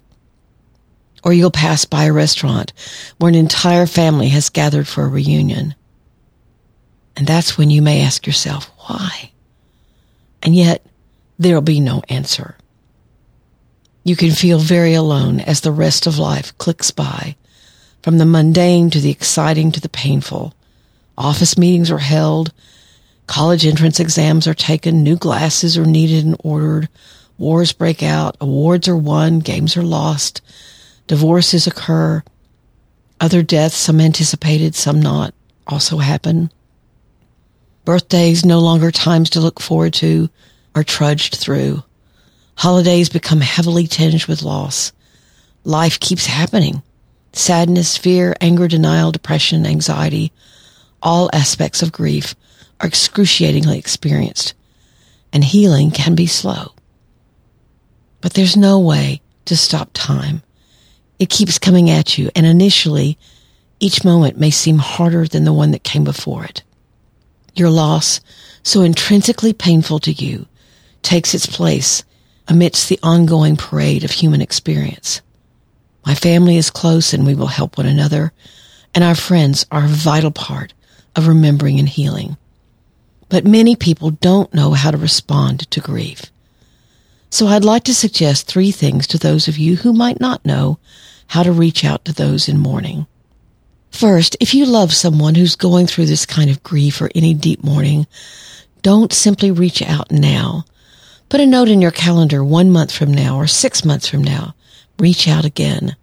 Or 1.24 1.32
you'll 1.32 1.50
pass 1.50 1.84
by 1.84 2.04
a 2.04 2.12
restaurant 2.12 2.72
where 3.18 3.28
an 3.28 3.34
entire 3.34 3.86
family 3.86 4.28
has 4.28 4.48
gathered 4.48 4.86
for 4.86 5.02
a 5.02 5.08
reunion. 5.08 5.74
And 7.16 7.26
that's 7.26 7.58
when 7.58 7.68
you 7.68 7.82
may 7.82 8.00
ask 8.00 8.28
yourself, 8.28 8.70
why? 8.86 9.32
And 10.40 10.54
yet, 10.54 10.86
there'll 11.36 11.60
be 11.60 11.80
no 11.80 12.02
answer. 12.08 12.56
You 14.04 14.14
can 14.14 14.30
feel 14.30 14.60
very 14.60 14.94
alone 14.94 15.40
as 15.40 15.62
the 15.62 15.72
rest 15.72 16.06
of 16.06 16.16
life 16.16 16.56
clicks 16.58 16.92
by, 16.92 17.34
from 18.04 18.18
the 18.18 18.24
mundane 18.24 18.88
to 18.90 19.00
the 19.00 19.10
exciting 19.10 19.72
to 19.72 19.80
the 19.80 19.88
painful. 19.88 20.54
Office 21.18 21.58
meetings 21.58 21.90
are 21.90 21.98
held, 21.98 22.52
college 23.26 23.66
entrance 23.66 24.00
exams 24.00 24.46
are 24.46 24.54
taken, 24.54 25.02
new 25.02 25.16
glasses 25.16 25.76
are 25.76 25.84
needed 25.84 26.24
and 26.24 26.36
ordered, 26.42 26.88
wars 27.36 27.72
break 27.72 28.02
out, 28.02 28.38
awards 28.40 28.88
are 28.88 28.96
won, 28.96 29.40
games 29.40 29.76
are 29.76 29.82
lost, 29.82 30.40
Divorces 31.08 31.66
occur. 31.66 32.22
Other 33.18 33.42
deaths, 33.42 33.74
some 33.74 33.98
anticipated, 33.98 34.74
some 34.74 35.00
not, 35.00 35.34
also 35.66 35.96
happen. 35.96 36.52
Birthdays, 37.86 38.44
no 38.44 38.60
longer 38.60 38.92
times 38.92 39.30
to 39.30 39.40
look 39.40 39.58
forward 39.58 39.94
to, 39.94 40.28
are 40.74 40.84
trudged 40.84 41.34
through. 41.34 41.82
Holidays 42.56 43.08
become 43.08 43.40
heavily 43.40 43.86
tinged 43.86 44.26
with 44.26 44.42
loss. 44.42 44.92
Life 45.64 45.98
keeps 45.98 46.26
happening. 46.26 46.82
Sadness, 47.32 47.96
fear, 47.96 48.36
anger, 48.40 48.68
denial, 48.68 49.10
depression, 49.10 49.64
anxiety, 49.64 50.30
all 51.02 51.30
aspects 51.32 51.82
of 51.82 51.92
grief 51.92 52.34
are 52.80 52.88
excruciatingly 52.88 53.78
experienced. 53.78 54.54
and 55.32 55.44
healing 55.44 55.90
can 55.90 56.14
be 56.14 56.26
slow. 56.26 56.72
But 58.20 58.34
there's 58.34 58.56
no 58.56 58.78
way 58.78 59.20
to 59.44 59.56
stop 59.56 59.90
time. 59.92 60.42
It 61.18 61.30
keeps 61.30 61.58
coming 61.58 61.90
at 61.90 62.18
you, 62.18 62.30
and 62.34 62.46
initially, 62.46 63.18
each 63.80 64.04
moment 64.04 64.38
may 64.38 64.50
seem 64.50 64.78
harder 64.78 65.26
than 65.26 65.44
the 65.44 65.52
one 65.52 65.70
that 65.72 65.84
came 65.84 66.04
before 66.04 66.44
it. 66.44 66.62
Your 67.54 67.70
loss, 67.70 68.20
so 68.62 68.82
intrinsically 68.82 69.52
painful 69.52 69.98
to 70.00 70.12
you, 70.12 70.46
takes 71.02 71.34
its 71.34 71.46
place 71.46 72.04
amidst 72.46 72.88
the 72.88 72.98
ongoing 73.02 73.56
parade 73.56 74.04
of 74.04 74.10
human 74.10 74.40
experience. 74.40 75.20
My 76.06 76.14
family 76.14 76.56
is 76.56 76.70
close 76.70 77.12
and 77.12 77.26
we 77.26 77.34
will 77.34 77.48
help 77.48 77.76
one 77.76 77.86
another, 77.86 78.32
and 78.94 79.04
our 79.04 79.14
friends 79.14 79.66
are 79.70 79.84
a 79.84 79.88
vital 79.88 80.30
part 80.30 80.72
of 81.16 81.28
remembering 81.28 81.78
and 81.78 81.88
healing. 81.88 82.36
But 83.28 83.46
many 83.46 83.76
people 83.76 84.10
don't 84.10 84.52
know 84.54 84.72
how 84.72 84.90
to 84.90 84.96
respond 84.96 85.70
to 85.70 85.80
grief. 85.80 86.26
So 87.30 87.46
I'd 87.46 87.64
like 87.64 87.84
to 87.84 87.94
suggest 87.94 88.46
three 88.46 88.70
things 88.70 89.06
to 89.08 89.18
those 89.18 89.48
of 89.48 89.58
you 89.58 89.76
who 89.76 89.92
might 89.92 90.20
not 90.20 90.46
know 90.46 90.78
how 91.28 91.42
to 91.42 91.52
reach 91.52 91.84
out 91.84 92.04
to 92.06 92.12
those 92.12 92.48
in 92.48 92.58
mourning. 92.58 93.06
First, 93.90 94.36
if 94.40 94.54
you 94.54 94.64
love 94.64 94.94
someone 94.94 95.34
who's 95.34 95.56
going 95.56 95.86
through 95.86 96.06
this 96.06 96.26
kind 96.26 96.50
of 96.50 96.62
grief 96.62 97.00
or 97.00 97.10
any 97.14 97.34
deep 97.34 97.62
mourning, 97.62 98.06
don't 98.82 99.12
simply 99.12 99.50
reach 99.50 99.82
out 99.82 100.10
now. 100.10 100.64
Put 101.28 101.40
a 101.40 101.46
note 101.46 101.68
in 101.68 101.82
your 101.82 101.90
calendar 101.90 102.42
one 102.42 102.70
month 102.70 102.92
from 102.92 103.12
now 103.12 103.36
or 103.36 103.46
six 103.46 103.84
months 103.84 104.08
from 104.08 104.22
now. 104.22 104.54
Reach 104.98 105.28
out 105.28 105.44
again. 105.44 105.96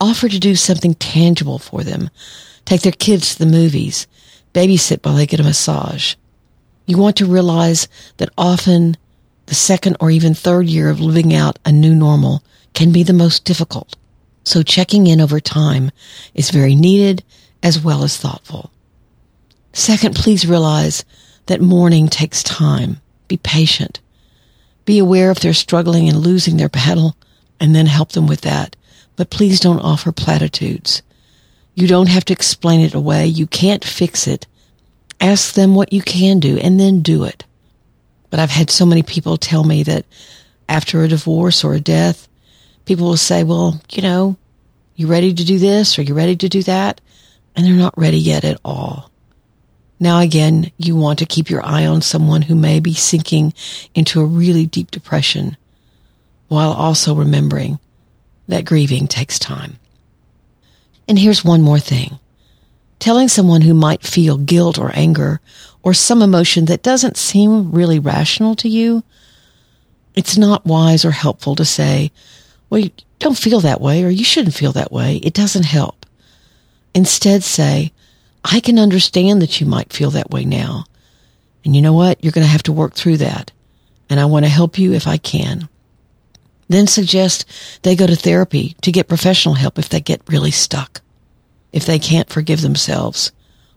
Offer 0.00 0.28
to 0.28 0.38
do 0.38 0.54
something 0.54 0.94
tangible 0.94 1.58
for 1.58 1.82
them. 1.82 2.10
Take 2.64 2.82
their 2.82 2.92
kids 2.92 3.32
to 3.32 3.38
the 3.38 3.50
movies. 3.50 4.06
Babysit 4.54 5.04
while 5.04 5.14
they 5.14 5.26
get 5.26 5.40
a 5.40 5.44
massage. 5.44 6.14
You 6.86 6.98
want 6.98 7.16
to 7.16 7.26
realize 7.26 7.88
that 8.16 8.30
often 8.36 8.96
the 9.46 9.54
second 9.54 9.96
or 10.00 10.10
even 10.10 10.34
third 10.34 10.66
year 10.66 10.90
of 10.90 11.00
living 11.00 11.34
out 11.34 11.58
a 11.64 11.72
new 11.72 11.94
normal 11.94 12.42
can 12.74 12.92
be 12.92 13.02
the 13.02 13.12
most 13.12 13.44
difficult. 13.44 13.96
So 14.44 14.62
checking 14.62 15.06
in 15.06 15.20
over 15.20 15.40
time 15.40 15.90
is 16.34 16.50
very 16.50 16.74
needed 16.74 17.22
as 17.62 17.80
well 17.80 18.02
as 18.02 18.16
thoughtful. 18.16 18.70
Second, 19.72 20.16
please 20.16 20.46
realize 20.46 21.04
that 21.46 21.60
mourning 21.60 22.08
takes 22.08 22.42
time. 22.42 23.00
Be 23.28 23.36
patient. 23.36 24.00
Be 24.84 24.98
aware 24.98 25.30
if 25.30 25.40
they're 25.40 25.52
struggling 25.52 26.08
and 26.08 26.18
losing 26.18 26.56
their 26.56 26.68
battle 26.68 27.16
and 27.60 27.74
then 27.74 27.86
help 27.86 28.12
them 28.12 28.26
with 28.26 28.40
that. 28.40 28.74
But 29.16 29.30
please 29.30 29.60
don't 29.60 29.80
offer 29.80 30.12
platitudes. 30.12 31.02
You 31.80 31.86
don't 31.86 32.10
have 32.10 32.26
to 32.26 32.34
explain 32.34 32.82
it 32.82 32.92
away. 32.92 33.24
You 33.24 33.46
can't 33.46 33.82
fix 33.82 34.26
it. 34.26 34.46
Ask 35.18 35.54
them 35.54 35.74
what 35.74 35.94
you 35.94 36.02
can 36.02 36.38
do 36.38 36.58
and 36.58 36.78
then 36.78 37.00
do 37.00 37.24
it. 37.24 37.44
But 38.28 38.38
I've 38.38 38.50
had 38.50 38.68
so 38.68 38.84
many 38.84 39.02
people 39.02 39.38
tell 39.38 39.64
me 39.64 39.82
that 39.84 40.04
after 40.68 41.02
a 41.02 41.08
divorce 41.08 41.64
or 41.64 41.72
a 41.72 41.80
death, 41.80 42.28
people 42.84 43.06
will 43.06 43.16
say, 43.16 43.44
well, 43.44 43.80
you 43.92 44.02
know, 44.02 44.36
you 44.94 45.06
ready 45.06 45.32
to 45.32 45.42
do 45.42 45.58
this 45.58 45.98
or 45.98 46.02
you 46.02 46.12
ready 46.12 46.36
to 46.36 46.50
do 46.50 46.62
that? 46.64 47.00
And 47.56 47.64
they're 47.64 47.72
not 47.72 47.96
ready 47.96 48.18
yet 48.18 48.44
at 48.44 48.60
all. 48.62 49.10
Now 49.98 50.20
again, 50.20 50.70
you 50.76 50.96
want 50.96 51.18
to 51.20 51.26
keep 51.26 51.48
your 51.48 51.64
eye 51.64 51.86
on 51.86 52.02
someone 52.02 52.42
who 52.42 52.54
may 52.54 52.80
be 52.80 52.92
sinking 52.92 53.54
into 53.94 54.20
a 54.20 54.26
really 54.26 54.66
deep 54.66 54.90
depression 54.90 55.56
while 56.48 56.72
also 56.72 57.14
remembering 57.14 57.78
that 58.48 58.66
grieving 58.66 59.08
takes 59.08 59.38
time. 59.38 59.78
And 61.10 61.18
here's 61.18 61.44
one 61.44 61.60
more 61.60 61.80
thing. 61.80 62.20
Telling 63.00 63.26
someone 63.26 63.62
who 63.62 63.74
might 63.74 64.04
feel 64.04 64.38
guilt 64.38 64.78
or 64.78 64.92
anger 64.94 65.40
or 65.82 65.92
some 65.92 66.22
emotion 66.22 66.66
that 66.66 66.84
doesn't 66.84 67.16
seem 67.16 67.72
really 67.72 67.98
rational 67.98 68.54
to 68.54 68.68
you, 68.68 69.02
it's 70.14 70.38
not 70.38 70.64
wise 70.64 71.04
or 71.04 71.10
helpful 71.10 71.56
to 71.56 71.64
say, 71.64 72.12
well, 72.68 72.78
you 72.78 72.92
don't 73.18 73.36
feel 73.36 73.58
that 73.58 73.80
way 73.80 74.04
or 74.04 74.08
you 74.08 74.22
shouldn't 74.22 74.54
feel 74.54 74.70
that 74.70 74.92
way. 74.92 75.16
It 75.16 75.34
doesn't 75.34 75.64
help. 75.64 76.06
Instead 76.94 77.42
say, 77.42 77.90
I 78.44 78.60
can 78.60 78.78
understand 78.78 79.42
that 79.42 79.60
you 79.60 79.66
might 79.66 79.92
feel 79.92 80.10
that 80.12 80.30
way 80.30 80.44
now. 80.44 80.84
And 81.64 81.74
you 81.74 81.82
know 81.82 81.92
what? 81.92 82.22
You're 82.22 82.30
going 82.30 82.46
to 82.46 82.52
have 82.52 82.62
to 82.62 82.72
work 82.72 82.94
through 82.94 83.16
that. 83.16 83.50
And 84.08 84.20
I 84.20 84.26
want 84.26 84.44
to 84.44 84.48
help 84.48 84.78
you 84.78 84.92
if 84.92 85.08
I 85.08 85.16
can. 85.16 85.68
Then 86.70 86.86
suggest 86.86 87.46
they 87.82 87.96
go 87.96 88.06
to 88.06 88.14
therapy 88.14 88.76
to 88.82 88.92
get 88.92 89.08
professional 89.08 89.56
help 89.56 89.76
if 89.76 89.88
they 89.88 90.00
get 90.00 90.22
really 90.28 90.52
stuck, 90.52 91.00
if 91.72 91.84
they 91.84 91.98
can't 91.98 92.30
forgive 92.30 92.60
themselves, 92.60 93.32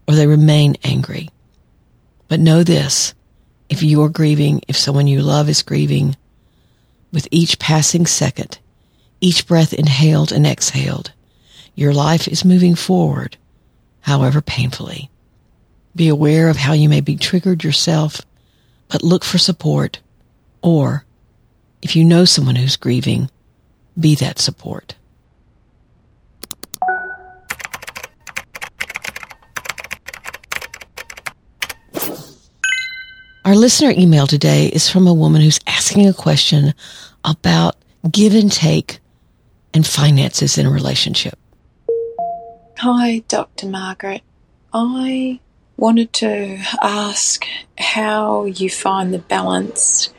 or 0.08 0.14
they 0.14 0.28
remain 0.28 0.76
angry. 0.84 1.30
But 2.28 2.40
know 2.40 2.62
this, 2.62 3.16
if 3.68 3.82
you 3.82 4.04
are 4.04 4.10
grieving, 4.10 4.62
if 4.68 4.78
someone 4.78 5.08
you 5.08 5.24
love 5.24 5.50
is 5.50 5.64
grieving, 5.64 6.16
with 7.12 7.28
each 7.32 7.58
passing 7.58 8.06
second, 8.06 8.60
each 9.20 9.48
breath 9.48 9.74
inhaled 9.74 10.32
and 10.32 10.46
exhaled, 10.46 11.14
your 11.74 11.96
life 11.96 12.28
is 12.28 12.46
moving 12.46 12.76
forward, 12.76 13.38
however 14.02 14.40
painfully. 14.40 15.10
Be 15.96 16.10
aware 16.10 16.48
of 16.48 16.58
how 16.58 16.74
you 16.74 16.90
may 16.90 17.02
be 17.02 17.16
triggered 17.16 17.64
yourself, 17.64 18.22
but 18.88 19.02
look 19.02 19.24
for 19.24 19.40
support. 19.40 20.00
Or, 20.62 21.06
if 21.84 21.98
you 21.98 22.06
know 22.06 22.24
someone 22.24 22.56
who's 22.56 22.78
grieving, 22.78 23.30
be 24.00 24.16
that 24.16 24.40
support. 24.40 24.96
Our 33.46 33.56
listener 33.56 33.92
email 33.92 34.26
today 34.26 34.68
is 34.68 34.90
from 34.90 35.06
a 35.06 35.14
woman 35.14 35.42
who's 35.42 35.60
asking 35.68 36.08
a 36.08 36.14
question 36.14 36.74
about 37.26 37.76
give 38.10 38.34
and 38.34 38.50
take 38.50 39.00
and 39.74 39.86
finances 39.86 40.58
in 40.58 40.66
a 40.66 40.72
relationship. 40.72 41.38
Hi, 42.78 43.20
Dr. 43.28 43.68
Margaret. 43.68 44.22
I 44.74 45.42
wanted 45.76 46.14
to 46.14 46.64
ask 46.82 47.46
how 47.78 48.46
you 48.46 48.70
find 48.70 49.14
the 49.14 49.20
balance 49.20 50.14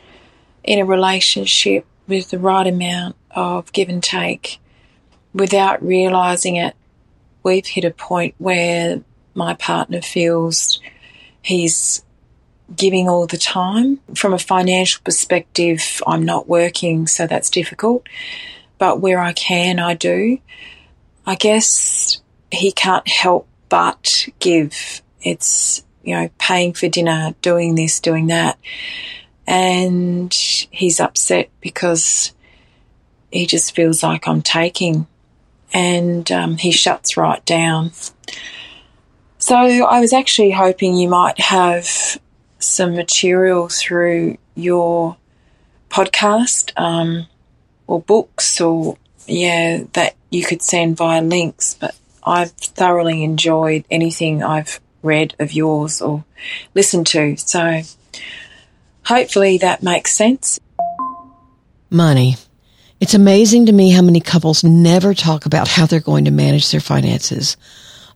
in 0.65 0.79
a 0.79 0.85
relationship 0.85 1.85
with 2.07 2.29
the 2.31 2.39
right 2.39 2.67
amount 2.67 3.15
of 3.31 3.71
give 3.71 3.89
and 3.89 4.03
take 4.03 4.59
without 5.33 5.83
realizing 5.83 6.55
it. 6.55 6.75
We've 7.43 7.65
hit 7.65 7.85
a 7.85 7.91
point 7.91 8.35
where 8.37 9.01
my 9.35 9.53
partner 9.53 10.01
feels 10.01 10.79
he's 11.41 12.03
giving 12.75 13.07
all 13.07 13.27
the 13.27 13.37
time. 13.37 13.99
From 14.15 14.33
a 14.33 14.39
financial 14.39 15.01
perspective, 15.03 16.01
I'm 16.07 16.23
not 16.23 16.47
working, 16.47 17.05
so 17.05 17.27
that's 17.27 17.49
difficult. 17.49 18.07
But 18.77 18.99
where 18.99 19.19
I 19.19 19.33
can, 19.33 19.79
I 19.79 19.93
do. 19.93 20.39
I 21.25 21.35
guess 21.35 22.21
he 22.51 22.71
can't 22.71 23.07
help 23.07 23.47
but 23.69 24.27
give. 24.39 25.01
It's, 25.21 25.83
you 26.03 26.15
know, 26.15 26.29
paying 26.39 26.73
for 26.73 26.87
dinner, 26.87 27.35
doing 27.41 27.75
this, 27.75 27.99
doing 27.99 28.27
that. 28.27 28.57
And 29.47 30.33
he's 30.33 30.99
upset 30.99 31.49
because 31.61 32.33
he 33.31 33.45
just 33.45 33.75
feels 33.75 34.01
like 34.03 34.27
I'm 34.27 34.41
taking. 34.41 35.07
And 35.73 36.31
um, 36.31 36.57
he 36.57 36.71
shuts 36.71 37.17
right 37.17 37.43
down. 37.45 37.91
So 39.37 39.55
I 39.55 39.99
was 39.99 40.13
actually 40.13 40.51
hoping 40.51 40.95
you 40.95 41.09
might 41.09 41.39
have 41.39 42.19
some 42.59 42.95
material 42.95 43.67
through 43.67 44.37
your 44.55 45.17
podcast 45.89 46.71
um, 46.77 47.27
or 47.87 48.01
books 48.01 48.59
or 48.59 48.97
yeah 49.27 49.83
that 49.93 50.15
you 50.29 50.43
could 50.43 50.61
send 50.61 50.97
via 50.97 51.21
links 51.21 51.75
but 51.79 51.95
i've 52.23 52.51
thoroughly 52.51 53.23
enjoyed 53.23 53.83
anything 53.89 54.43
i've 54.43 54.79
read 55.01 55.33
of 55.39 55.53
yours 55.53 56.01
or 56.01 56.23
listened 56.73 57.07
to 57.07 57.35
so 57.37 57.81
hopefully 59.05 59.57
that 59.57 59.83
makes 59.83 60.13
sense 60.13 60.59
money 61.89 62.35
it's 62.99 63.13
amazing 63.13 63.65
to 63.65 63.71
me 63.71 63.91
how 63.91 64.01
many 64.01 64.19
couples 64.19 64.63
never 64.63 65.13
talk 65.13 65.45
about 65.45 65.67
how 65.67 65.85
they're 65.85 65.99
going 65.99 66.25
to 66.25 66.31
manage 66.31 66.71
their 66.71 66.81
finances 66.81 67.57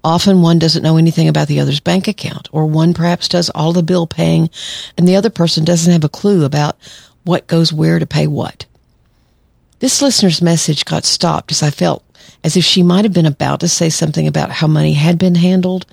Often 0.03 0.41
one 0.41 0.59
doesn't 0.59 0.81
know 0.81 0.97
anything 0.97 1.27
about 1.27 1.49
the 1.49 1.59
other's 1.59 1.81
bank 1.81 2.07
account, 2.07 2.47
or 2.53 2.65
one 2.65 2.93
perhaps 2.93 3.27
does 3.27 3.49
all 3.49 3.73
the 3.73 3.83
bill 3.83 4.07
paying 4.07 4.49
and 4.97 5.05
the 5.05 5.15
other 5.17 5.29
person 5.29 5.65
doesn't 5.65 5.91
have 5.91 6.05
a 6.05 6.09
clue 6.09 6.45
about 6.45 6.77
what 7.23 7.47
goes 7.47 7.73
where 7.73 7.99
to 7.99 8.07
pay 8.07 8.25
what. 8.25 8.65
This 9.79 10.01
listener's 10.01 10.41
message 10.41 10.85
got 10.85 11.03
stopped 11.03 11.51
as 11.51 11.61
I 11.61 11.69
felt 11.69 12.03
as 12.43 12.55
if 12.55 12.63
she 12.63 12.81
might 12.81 13.03
have 13.03 13.13
been 13.13 13.25
about 13.25 13.59
to 13.59 13.67
say 13.67 13.89
something 13.89 14.25
about 14.25 14.51
how 14.51 14.67
money 14.67 14.93
had 14.93 15.17
been 15.17 15.35
handled. 15.35 15.85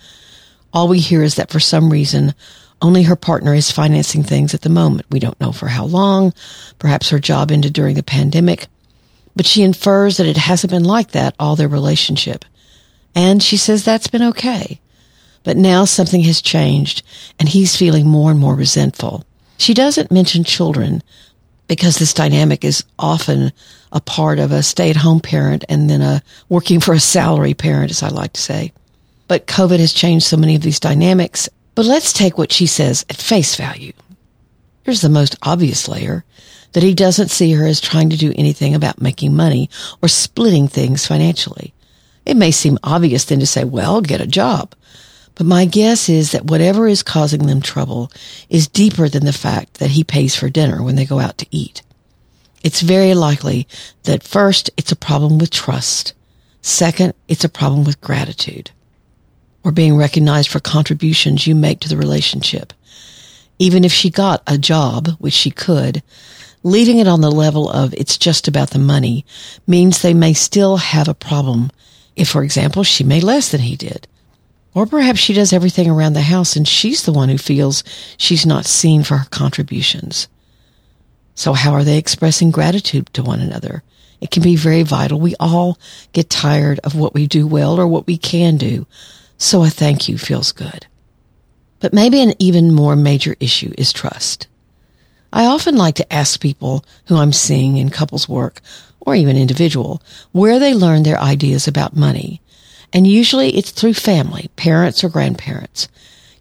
All 0.73 0.87
we 0.87 1.01
hear 1.01 1.23
is 1.23 1.35
that 1.35 1.51
for 1.51 1.61
some 1.61 1.91
reason, 1.91 2.35
only 2.83 3.05
her 3.05 3.17
partner 3.17 3.55
is 3.55 3.71
financing 3.71 4.23
things 4.23 4.55
at 4.55 4.61
the 4.61 4.69
moment. 4.69 5.07
We 5.11 5.19
don't 5.19 5.41
know 5.41 5.53
for 5.53 5.69
how 5.69 5.85
long. 5.85 6.33
Perhaps 6.79 7.11
her 7.11 7.19
job 7.19 7.51
ended 7.51 7.73
during 7.73 7.95
the 7.95 8.03
pandemic. 8.03 8.67
But 9.35 9.47
she 9.47 9.63
infers 9.63 10.17
that 10.17 10.27
it 10.27 10.37
hasn't 10.37 10.73
been 10.73 10.85
like 10.85 11.13
that 11.13 11.35
all 11.39 11.57
their 11.57 11.69
relationship. 11.69 12.45
And 13.15 13.43
she 13.43 13.57
says 13.57 13.85
that's 13.85 14.09
been 14.09 14.23
okay. 14.23 14.81
But 15.43 15.57
now 15.57 15.85
something 15.85 16.23
has 16.23 16.43
changed 16.43 17.03
and 17.39 17.49
he's 17.49 17.77
feeling 17.77 18.07
more 18.07 18.31
and 18.31 18.41
more 18.41 18.55
resentful. 18.55 19.25
She 19.59 19.75
doesn't 19.75 20.11
mention 20.11 20.45
children 20.45 21.03
because 21.69 21.99
this 21.99 22.15
dynamic 22.15 22.65
is 22.65 22.85
often 22.99 23.53
a 23.93 24.01
part 24.01 24.39
of 24.39 24.53
a 24.53 24.63
stay 24.63 24.91
at 24.91 24.97
home 24.97 25.21
parent 25.21 25.65
and 25.69 25.89
then 25.89 26.03
a 26.03 26.23
working 26.49 26.81
for 26.81 26.95
a 26.95 27.01
salary 27.01 27.55
parent, 27.55 27.91
as 27.91 28.03
I 28.03 28.09
like 28.09 28.35
to 28.35 28.41
say. 28.41 28.73
But 29.29 29.47
COVID 29.47 29.79
has 29.79 29.93
changed 29.93 30.27
so 30.27 30.37
many 30.37 30.55
of 30.55 30.63
these 30.63 30.81
dynamics. 30.81 31.49
But 31.77 31.85
let's 31.85 32.15
take 32.15 32.39
what 32.39 32.53
she 32.53 32.67
says 32.67 33.05
at 33.11 33.17
face 33.17 33.55
value. 33.55 33.93
Here's 34.83 35.03
the 35.03 35.11
most 35.11 35.37
obvious 35.43 35.87
layer 35.87 36.25
that 36.73 36.83
he 36.83 36.95
doesn't 36.95 37.31
see 37.31 37.53
her 37.53 37.67
as 37.67 37.83
trying 37.83 38.09
to 38.11 38.17
do 38.17 38.33
anything 38.35 38.75
about 38.75 39.01
making 39.01 39.37
money 39.37 39.69
or 40.03 40.09
splitting 40.09 40.69
things 40.69 41.07
financially. 41.07 41.75
It 42.25 42.39
may 42.39 42.51
seem 42.51 42.79
obvious 42.83 43.27
then 43.27 43.41
to 43.41 43.47
say, 43.47 43.65
well, 43.65 44.01
get 44.01 44.23
a 44.23 44.27
job. 44.27 44.75
But 45.35 45.47
my 45.47 45.67
guess 45.67 46.09
is 46.09 46.33
that 46.33 46.47
whatever 46.47 46.89
is 46.89 47.03
causing 47.03 47.47
them 47.47 47.61
trouble 47.61 48.11
is 48.49 48.69
deeper 48.69 49.07
than 49.11 49.27
the 49.27 49.33
fact 49.35 49.75
that 49.75 49.91
he 49.91 50.03
pays 50.03 50.35
for 50.35 50.49
dinner 50.49 50.83
when 50.83 50.97
they 50.97 51.05
go 51.05 51.21
out 51.21 51.37
to 51.39 51.47
eat. 51.51 51.83
It's 52.65 52.81
very 52.81 53.13
likely 53.13 53.69
that 54.05 54.23
first, 54.23 54.71
it's 54.79 54.93
a 54.93 54.97
problem 54.97 55.37
with 55.37 55.51
trust. 55.51 56.15
Second, 56.63 57.13
it's 57.29 57.45
a 57.45 57.51
problem 57.51 57.85
with 57.85 58.01
gratitude 58.01 58.71
or 59.67 59.73
being 59.73 59.97
recognized 59.97 60.49
for 60.49 60.61
contributions 60.61 61.45
you 61.45 61.53
make 61.53 61.81
to 61.81 61.89
the 61.89 61.97
relationship. 61.97 62.73
Even 63.59 63.83
if 63.83 63.93
she 63.93 64.09
got 64.09 64.41
a 64.47 64.57
job, 64.57 65.09
which 65.19 65.35
she 65.35 65.51
could, 65.51 66.05
leaving 66.63 66.99
it 66.99 67.09
on 67.09 67.21
the 67.21 67.33
level 67.33 67.69
of 67.69 67.93
it's 67.95 68.17
just 68.17 68.47
about 68.47 68.71
the 68.71 68.79
money 68.79 69.27
means 69.67 70.01
they 70.01 70.15
may 70.15 70.33
still 70.33 70.77
have 70.77 71.09
a 71.09 71.15
problem 71.15 71.73
if, 72.15 72.29
for 72.29 72.45
example, 72.45 72.85
she 72.85 73.03
made 73.03 73.25
less 73.25 73.51
than 73.51 73.61
he 73.63 73.75
did. 73.75 74.07
Or 74.73 74.87
perhaps 74.87 75.19
she 75.19 75.33
does 75.33 75.53
everything 75.53 75.91
around 75.91 76.13
the 76.13 76.21
house 76.21 76.55
and 76.55 76.69
she's 76.69 77.03
the 77.03 77.13
one 77.13 77.29
who 77.29 77.37
feels 77.37 77.83
she's 78.17 78.47
not 78.47 78.67
seen 78.67 79.03
for 79.03 79.17
her 79.17 79.29
contributions. 79.31 80.29
So 81.35 81.55
how 81.55 81.73
are 81.73 81.83
they 81.83 81.99
expressing 81.99 82.53
gratitude 82.53 83.13
to 83.15 83.25
one 83.25 83.41
another? 83.41 83.83
It 84.21 84.31
can 84.31 84.45
be 84.45 84.55
very 84.55 84.85
vital. 84.85 85.19
We 85.19 85.35
all 85.41 85.77
get 86.13 86.31
tired 86.31 86.79
of 86.85 86.95
what 86.95 87.15
we 87.15 87.27
do 87.27 87.49
well 87.49 87.81
or 87.81 87.89
what 87.89 88.07
we 88.07 88.17
can 88.17 88.59
do. 88.59 88.87
So 89.39 89.63
a 89.63 89.71
thank 89.71 90.09
you 90.09 90.19
feels 90.19 90.53
good. 90.53 90.87
But 91.81 91.93
maybe 91.93 92.23
an 92.23 92.35
even 92.39 92.73
more 92.73 92.97
major 92.97 93.37
issue 93.39 93.73
is 93.77 93.93
trust. 93.93 94.47
I 95.33 95.45
often 95.45 95.77
like 95.77 95.97
to 95.97 96.13
ask 96.13 96.41
people 96.41 96.85
who 97.07 97.17
I'm 97.17 97.33
seeing 97.33 97.77
in 97.77 97.91
couples 97.91 98.29
work 98.29 98.61
or 99.01 99.15
even 99.15 99.37
individual 99.37 100.03
where 100.33 100.59
they 100.59 100.73
learn 100.73 101.03
their 101.03 101.19
ideas 101.19 101.69
about 101.69 101.97
money. 101.97 102.41
And 102.93 103.07
usually 103.07 103.57
it's 103.57 103.71
through 103.71 103.95
family, 103.95 104.49
parents 104.57 105.05
or 105.05 105.11
grandparents. 105.11 105.89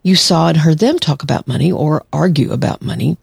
You 0.01 0.15
saw 0.15 0.47
and 0.47 0.57
heard 0.57 0.79
them 0.79 0.99
talk 0.99 1.23
about 1.23 1.47
money 1.47 1.71
or 1.71 2.05
argue 2.13 2.51
about 2.51 2.81
money, 2.81 3.17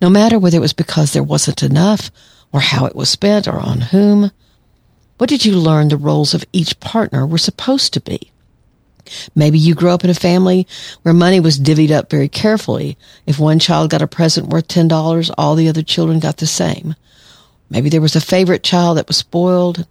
no 0.00 0.08
matter 0.08 0.38
whether 0.38 0.58
it 0.58 0.60
was 0.60 0.72
because 0.72 1.12
there 1.12 1.22
wasn't 1.22 1.62
enough 1.62 2.10
or 2.52 2.60
how 2.60 2.86
it 2.86 2.94
was 2.94 3.08
spent 3.08 3.48
or 3.48 3.58
on 3.58 3.80
whom. 3.80 4.30
What 5.18 5.30
did 5.30 5.44
you 5.44 5.56
learn 5.56 5.88
the 5.88 5.96
roles 5.96 6.34
of 6.34 6.44
each 6.52 6.78
partner 6.78 7.26
were 7.26 7.38
supposed 7.38 7.92
to 7.94 8.00
be? 8.00 8.30
Maybe 9.34 9.58
you 9.58 9.74
grew 9.74 9.90
up 9.90 10.04
in 10.04 10.10
a 10.10 10.14
family 10.14 10.66
where 11.02 11.14
money 11.14 11.40
was 11.40 11.58
divvied 11.58 11.90
up 11.90 12.10
very 12.10 12.28
carefully. 12.28 12.96
If 13.26 13.38
one 13.38 13.58
child 13.58 13.90
got 13.90 14.02
a 14.02 14.06
present 14.06 14.48
worth 14.48 14.68
$10, 14.68 15.30
all 15.36 15.54
the 15.54 15.68
other 15.68 15.82
children 15.82 16.20
got 16.20 16.38
the 16.38 16.46
same. 16.46 16.94
Maybe 17.70 17.88
there 17.88 18.00
was 18.00 18.16
a 18.16 18.20
favorite 18.20 18.62
child 18.62 18.98
that 18.98 19.08
was 19.08 19.16
spoiled. 19.16 19.86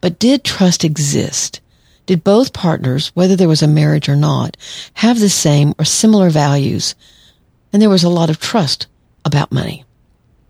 But 0.00 0.18
did 0.18 0.44
trust 0.44 0.84
exist? 0.84 1.60
Did 2.06 2.22
both 2.22 2.52
partners, 2.52 3.08
whether 3.14 3.34
there 3.34 3.48
was 3.48 3.62
a 3.62 3.68
marriage 3.68 4.08
or 4.08 4.16
not, 4.16 4.56
have 4.94 5.18
the 5.18 5.28
same 5.28 5.74
or 5.78 5.84
similar 5.84 6.30
values? 6.30 6.94
And 7.72 7.82
there 7.82 7.90
was 7.90 8.04
a 8.04 8.08
lot 8.08 8.30
of 8.30 8.38
trust 8.38 8.86
about 9.24 9.50
money. 9.50 9.84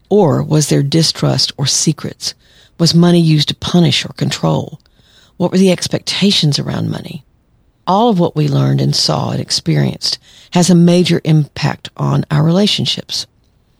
Or 0.08 0.42
was 0.42 0.68
there 0.68 0.82
distrust 0.82 1.52
or 1.56 1.66
secrets? 1.66 2.34
Was 2.78 2.94
money 2.94 3.20
used 3.20 3.48
to 3.48 3.54
punish 3.54 4.04
or 4.04 4.12
control? 4.12 4.80
What 5.38 5.50
were 5.50 5.58
the 5.58 5.72
expectations 5.72 6.58
around 6.58 6.90
money? 6.90 7.24
All 7.86 8.08
of 8.08 8.18
what 8.18 8.36
we 8.36 8.48
learned 8.48 8.80
and 8.80 8.94
saw 8.94 9.30
and 9.30 9.40
experienced 9.40 10.18
has 10.52 10.70
a 10.70 10.74
major 10.74 11.20
impact 11.24 11.90
on 11.96 12.24
our 12.30 12.42
relationships. 12.42 13.26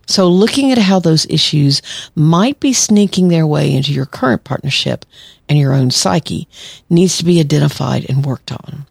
So 0.07 0.29
looking 0.29 0.71
at 0.71 0.79
how 0.79 1.01
those 1.01 1.27
issues 1.27 1.83
might 2.15 2.61
be 2.61 2.73
sneaking 2.73 3.29
their 3.29 3.47
way 3.47 3.73
into 3.73 3.93
your 3.93 4.07
current 4.07 4.45
partnership 4.45 5.05
and 5.49 5.59
your 5.59 5.73
own 5.73 5.91
psyche 5.91 6.49
needs 6.89 7.19
to 7.19 7.25
be 7.25 7.41
identified 7.41 8.09
and 8.09 8.25
worked 8.25 8.53
on. 8.53 8.87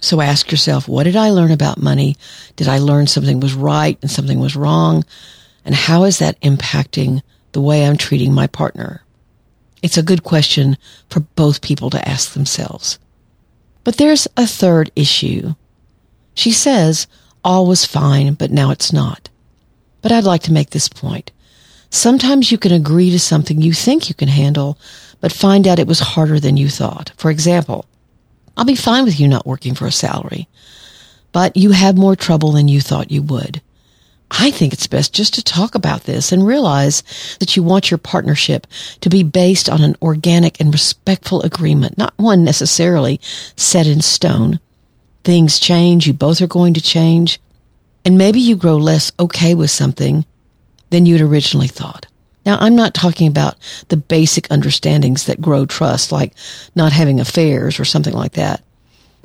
So 0.00 0.20
ask 0.20 0.50
yourself, 0.50 0.88
what 0.88 1.04
did 1.04 1.16
I 1.16 1.30
learn 1.30 1.50
about 1.50 1.78
money? 1.78 2.16
Did 2.56 2.68
I 2.68 2.78
learn 2.78 3.06
something 3.06 3.40
was 3.40 3.54
right 3.54 3.98
and 4.02 4.10
something 4.10 4.38
was 4.38 4.56
wrong? 4.56 5.04
And 5.64 5.74
how 5.74 6.04
is 6.04 6.18
that 6.18 6.40
impacting 6.40 7.22
the 7.52 7.60
way 7.60 7.84
I'm 7.84 7.96
treating 7.96 8.32
my 8.32 8.46
partner? 8.46 9.02
It's 9.82 9.98
a 9.98 10.02
good 10.02 10.24
question 10.24 10.76
for 11.08 11.20
both 11.20 11.62
people 11.62 11.90
to 11.90 12.08
ask 12.08 12.32
themselves. 12.32 12.98
But 13.90 13.96
there's 13.96 14.28
a 14.36 14.46
third 14.46 14.92
issue. 14.94 15.56
She 16.34 16.52
says 16.52 17.08
all 17.42 17.66
was 17.66 17.84
fine, 17.84 18.34
but 18.34 18.52
now 18.52 18.70
it's 18.70 18.92
not. 18.92 19.28
But 20.00 20.12
I'd 20.12 20.22
like 20.22 20.44
to 20.44 20.52
make 20.52 20.70
this 20.70 20.88
point. 20.88 21.32
Sometimes 21.90 22.52
you 22.52 22.56
can 22.56 22.70
agree 22.70 23.10
to 23.10 23.18
something 23.18 23.60
you 23.60 23.72
think 23.72 24.08
you 24.08 24.14
can 24.14 24.28
handle, 24.28 24.78
but 25.20 25.32
find 25.32 25.66
out 25.66 25.80
it 25.80 25.88
was 25.88 25.98
harder 25.98 26.38
than 26.38 26.56
you 26.56 26.68
thought. 26.68 27.10
For 27.16 27.32
example, 27.32 27.84
I'll 28.56 28.64
be 28.64 28.76
fine 28.76 29.02
with 29.02 29.18
you 29.18 29.26
not 29.26 29.44
working 29.44 29.74
for 29.74 29.88
a 29.88 29.90
salary, 29.90 30.46
but 31.32 31.56
you 31.56 31.72
have 31.72 31.98
more 31.98 32.14
trouble 32.14 32.52
than 32.52 32.68
you 32.68 32.80
thought 32.80 33.10
you 33.10 33.22
would. 33.22 33.60
I 34.30 34.50
think 34.50 34.72
it's 34.72 34.86
best 34.86 35.12
just 35.12 35.34
to 35.34 35.42
talk 35.42 35.74
about 35.74 36.04
this 36.04 36.30
and 36.30 36.46
realize 36.46 37.02
that 37.40 37.56
you 37.56 37.62
want 37.62 37.90
your 37.90 37.98
partnership 37.98 38.66
to 39.00 39.10
be 39.10 39.22
based 39.22 39.68
on 39.68 39.82
an 39.82 39.96
organic 40.00 40.60
and 40.60 40.72
respectful 40.72 41.42
agreement, 41.42 41.98
not 41.98 42.14
one 42.16 42.44
necessarily 42.44 43.20
set 43.56 43.86
in 43.86 44.00
stone. 44.00 44.60
Things 45.24 45.58
change. 45.58 46.06
You 46.06 46.12
both 46.12 46.40
are 46.40 46.46
going 46.46 46.74
to 46.74 46.80
change. 46.80 47.40
And 48.04 48.16
maybe 48.16 48.40
you 48.40 48.56
grow 48.56 48.76
less 48.76 49.12
okay 49.18 49.54
with 49.54 49.70
something 49.70 50.24
than 50.90 51.06
you'd 51.06 51.20
originally 51.20 51.68
thought. 51.68 52.06
Now, 52.46 52.56
I'm 52.58 52.74
not 52.76 52.94
talking 52.94 53.28
about 53.28 53.56
the 53.88 53.96
basic 53.96 54.50
understandings 54.50 55.26
that 55.26 55.42
grow 55.42 55.66
trust, 55.66 56.10
like 56.10 56.32
not 56.74 56.92
having 56.92 57.20
affairs 57.20 57.78
or 57.78 57.84
something 57.84 58.14
like 58.14 58.32
that. 58.32 58.62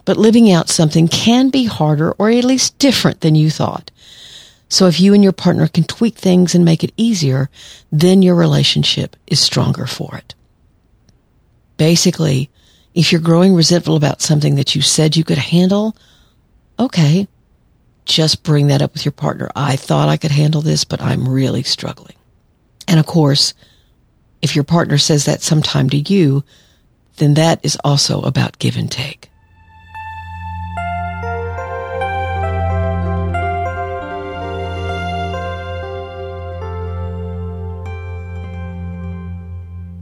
But 0.03 0.17
living 0.17 0.51
out 0.51 0.69
something 0.69 1.07
can 1.07 1.49
be 1.49 1.65
harder 1.65 2.11
or 2.13 2.29
at 2.29 2.43
least 2.43 2.77
different 2.77 3.21
than 3.21 3.35
you 3.35 3.49
thought. 3.49 3.89
So 4.69 4.87
if 4.87 4.99
you 4.99 5.13
and 5.13 5.23
your 5.23 5.33
partner 5.33 5.67
can 5.67 5.83
tweak 5.83 6.17
things 6.17 6.55
and 6.55 6.65
make 6.65 6.83
it 6.83 6.93
easier, 6.97 7.49
then 7.91 8.21
your 8.21 8.35
relationship 8.35 9.15
is 9.27 9.39
stronger 9.39 9.85
for 9.85 10.15
it. 10.17 10.33
Basically, 11.77 12.49
if 12.93 13.11
you're 13.11 13.21
growing 13.21 13.53
resentful 13.53 13.95
about 13.95 14.21
something 14.21 14.55
that 14.55 14.75
you 14.75 14.81
said 14.81 15.15
you 15.15 15.23
could 15.23 15.37
handle, 15.37 15.95
okay, 16.79 17.27
just 18.05 18.43
bring 18.43 18.67
that 18.67 18.81
up 18.81 18.93
with 18.93 19.05
your 19.05 19.11
partner. 19.11 19.49
I 19.55 19.75
thought 19.75 20.09
I 20.09 20.17
could 20.17 20.31
handle 20.31 20.61
this, 20.61 20.83
but 20.83 21.01
I'm 21.01 21.27
really 21.27 21.63
struggling. 21.63 22.15
And 22.87 22.99
of 22.99 23.05
course, 23.05 23.53
if 24.41 24.55
your 24.55 24.63
partner 24.63 24.97
says 24.97 25.25
that 25.25 25.41
sometime 25.41 25.89
to 25.89 25.97
you, 25.97 26.43
then 27.17 27.33
that 27.33 27.59
is 27.63 27.77
also 27.83 28.21
about 28.21 28.59
give 28.59 28.77
and 28.77 28.91
take. 28.91 29.29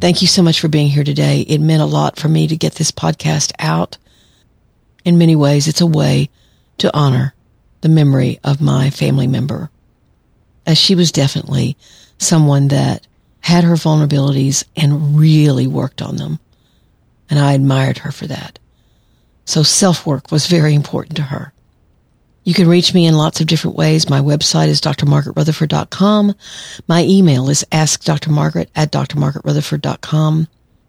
Thank 0.03 0.21
you 0.21 0.27
so 0.27 0.43
much 0.43 0.59
for 0.59 0.67
being 0.67 0.89
here 0.89 1.05
today. 1.05 1.45
It 1.47 1.61
meant 1.61 1.81
a 1.81 1.85
lot 1.85 2.19
for 2.19 2.27
me 2.27 2.45
to 2.47 2.57
get 2.57 2.75
this 2.75 2.91
podcast 2.91 3.53
out. 3.57 3.97
In 5.05 5.17
many 5.17 5.33
ways, 5.33 5.65
it's 5.65 5.79
a 5.79 5.85
way 5.87 6.29
to 6.79 6.93
honor 6.93 7.33
the 7.79 7.87
memory 7.87 8.37
of 8.43 8.59
my 8.59 8.89
family 8.89 9.27
member, 9.27 9.69
as 10.65 10.77
she 10.77 10.93
was 10.93 11.13
definitely 11.13 11.77
someone 12.17 12.67
that 12.67 13.07
had 13.39 13.63
her 13.63 13.75
vulnerabilities 13.75 14.65
and 14.75 15.17
really 15.17 15.67
worked 15.67 16.01
on 16.01 16.17
them. 16.17 16.41
And 17.29 17.39
I 17.39 17.53
admired 17.53 17.99
her 17.99 18.11
for 18.11 18.27
that. 18.27 18.59
So 19.45 19.63
self 19.63 20.05
work 20.05 20.33
was 20.33 20.47
very 20.47 20.73
important 20.73 21.15
to 21.15 21.23
her. 21.23 21.53
You 22.43 22.53
can 22.53 22.67
reach 22.67 22.93
me 22.93 23.05
in 23.05 23.15
lots 23.15 23.39
of 23.39 23.47
different 23.47 23.77
ways. 23.77 24.09
My 24.09 24.19
website 24.19 24.67
is 24.67 24.81
drmargaretrutherford.com. 24.81 26.35
My 26.87 27.03
email 27.03 27.49
is 27.49 27.65
askdrmargaret 27.71 28.67
at 28.75 28.91
drmargaretrutherford.com. 28.91 30.47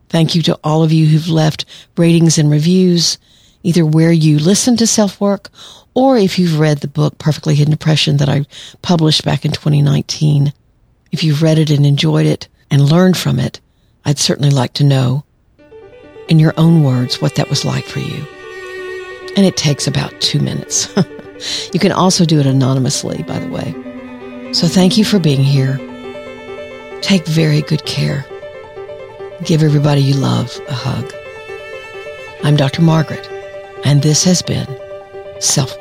Thank 0.08 0.34
you 0.34 0.42
to 0.42 0.58
all 0.64 0.82
of 0.82 0.92
you 0.92 1.06
who've 1.06 1.28
left 1.28 1.64
ratings 1.96 2.38
and 2.38 2.50
reviews, 2.50 3.18
either 3.62 3.86
where 3.86 4.12
you 4.12 4.38
listen 4.38 4.76
to 4.78 4.86
self 4.86 5.20
work 5.20 5.50
or 5.94 6.18
if 6.18 6.38
you've 6.38 6.58
read 6.58 6.78
the 6.78 6.88
book 6.88 7.18
Perfectly 7.18 7.54
Hidden 7.54 7.70
Depression 7.70 8.16
that 8.16 8.28
I 8.28 8.46
published 8.82 9.24
back 9.24 9.44
in 9.44 9.52
2019. 9.52 10.52
If 11.12 11.22
you've 11.22 11.42
read 11.42 11.58
it 11.58 11.70
and 11.70 11.86
enjoyed 11.86 12.26
it 12.26 12.48
and 12.70 12.82
learned 12.82 13.16
from 13.16 13.38
it, 13.38 13.60
I'd 14.04 14.18
certainly 14.18 14.50
like 14.50 14.72
to 14.74 14.84
know 14.84 15.24
in 16.28 16.40
your 16.40 16.54
own 16.56 16.82
words 16.82 17.20
what 17.20 17.36
that 17.36 17.48
was 17.48 17.64
like 17.64 17.84
for 17.84 18.00
you. 18.00 18.26
And 19.36 19.46
it 19.46 19.56
takes 19.56 19.86
about 19.86 20.20
two 20.20 20.40
minutes. 20.40 20.92
You 21.72 21.80
can 21.80 21.92
also 21.92 22.24
do 22.24 22.40
it 22.40 22.46
anonymously, 22.46 23.22
by 23.24 23.38
the 23.38 23.48
way. 23.48 23.74
So 24.52 24.68
thank 24.68 24.96
you 24.96 25.04
for 25.04 25.18
being 25.18 25.42
here. 25.42 25.78
Take 27.00 27.26
very 27.26 27.62
good 27.62 27.84
care. 27.84 28.24
Give 29.44 29.62
everybody 29.62 30.00
you 30.00 30.14
love 30.14 30.58
a 30.68 30.74
hug. 30.74 31.12
I'm 32.42 32.56
Dr. 32.56 32.82
Margaret, 32.82 33.28
and 33.84 34.02
this 34.02 34.24
has 34.24 34.42
been 34.42 34.68
Self 35.40 35.76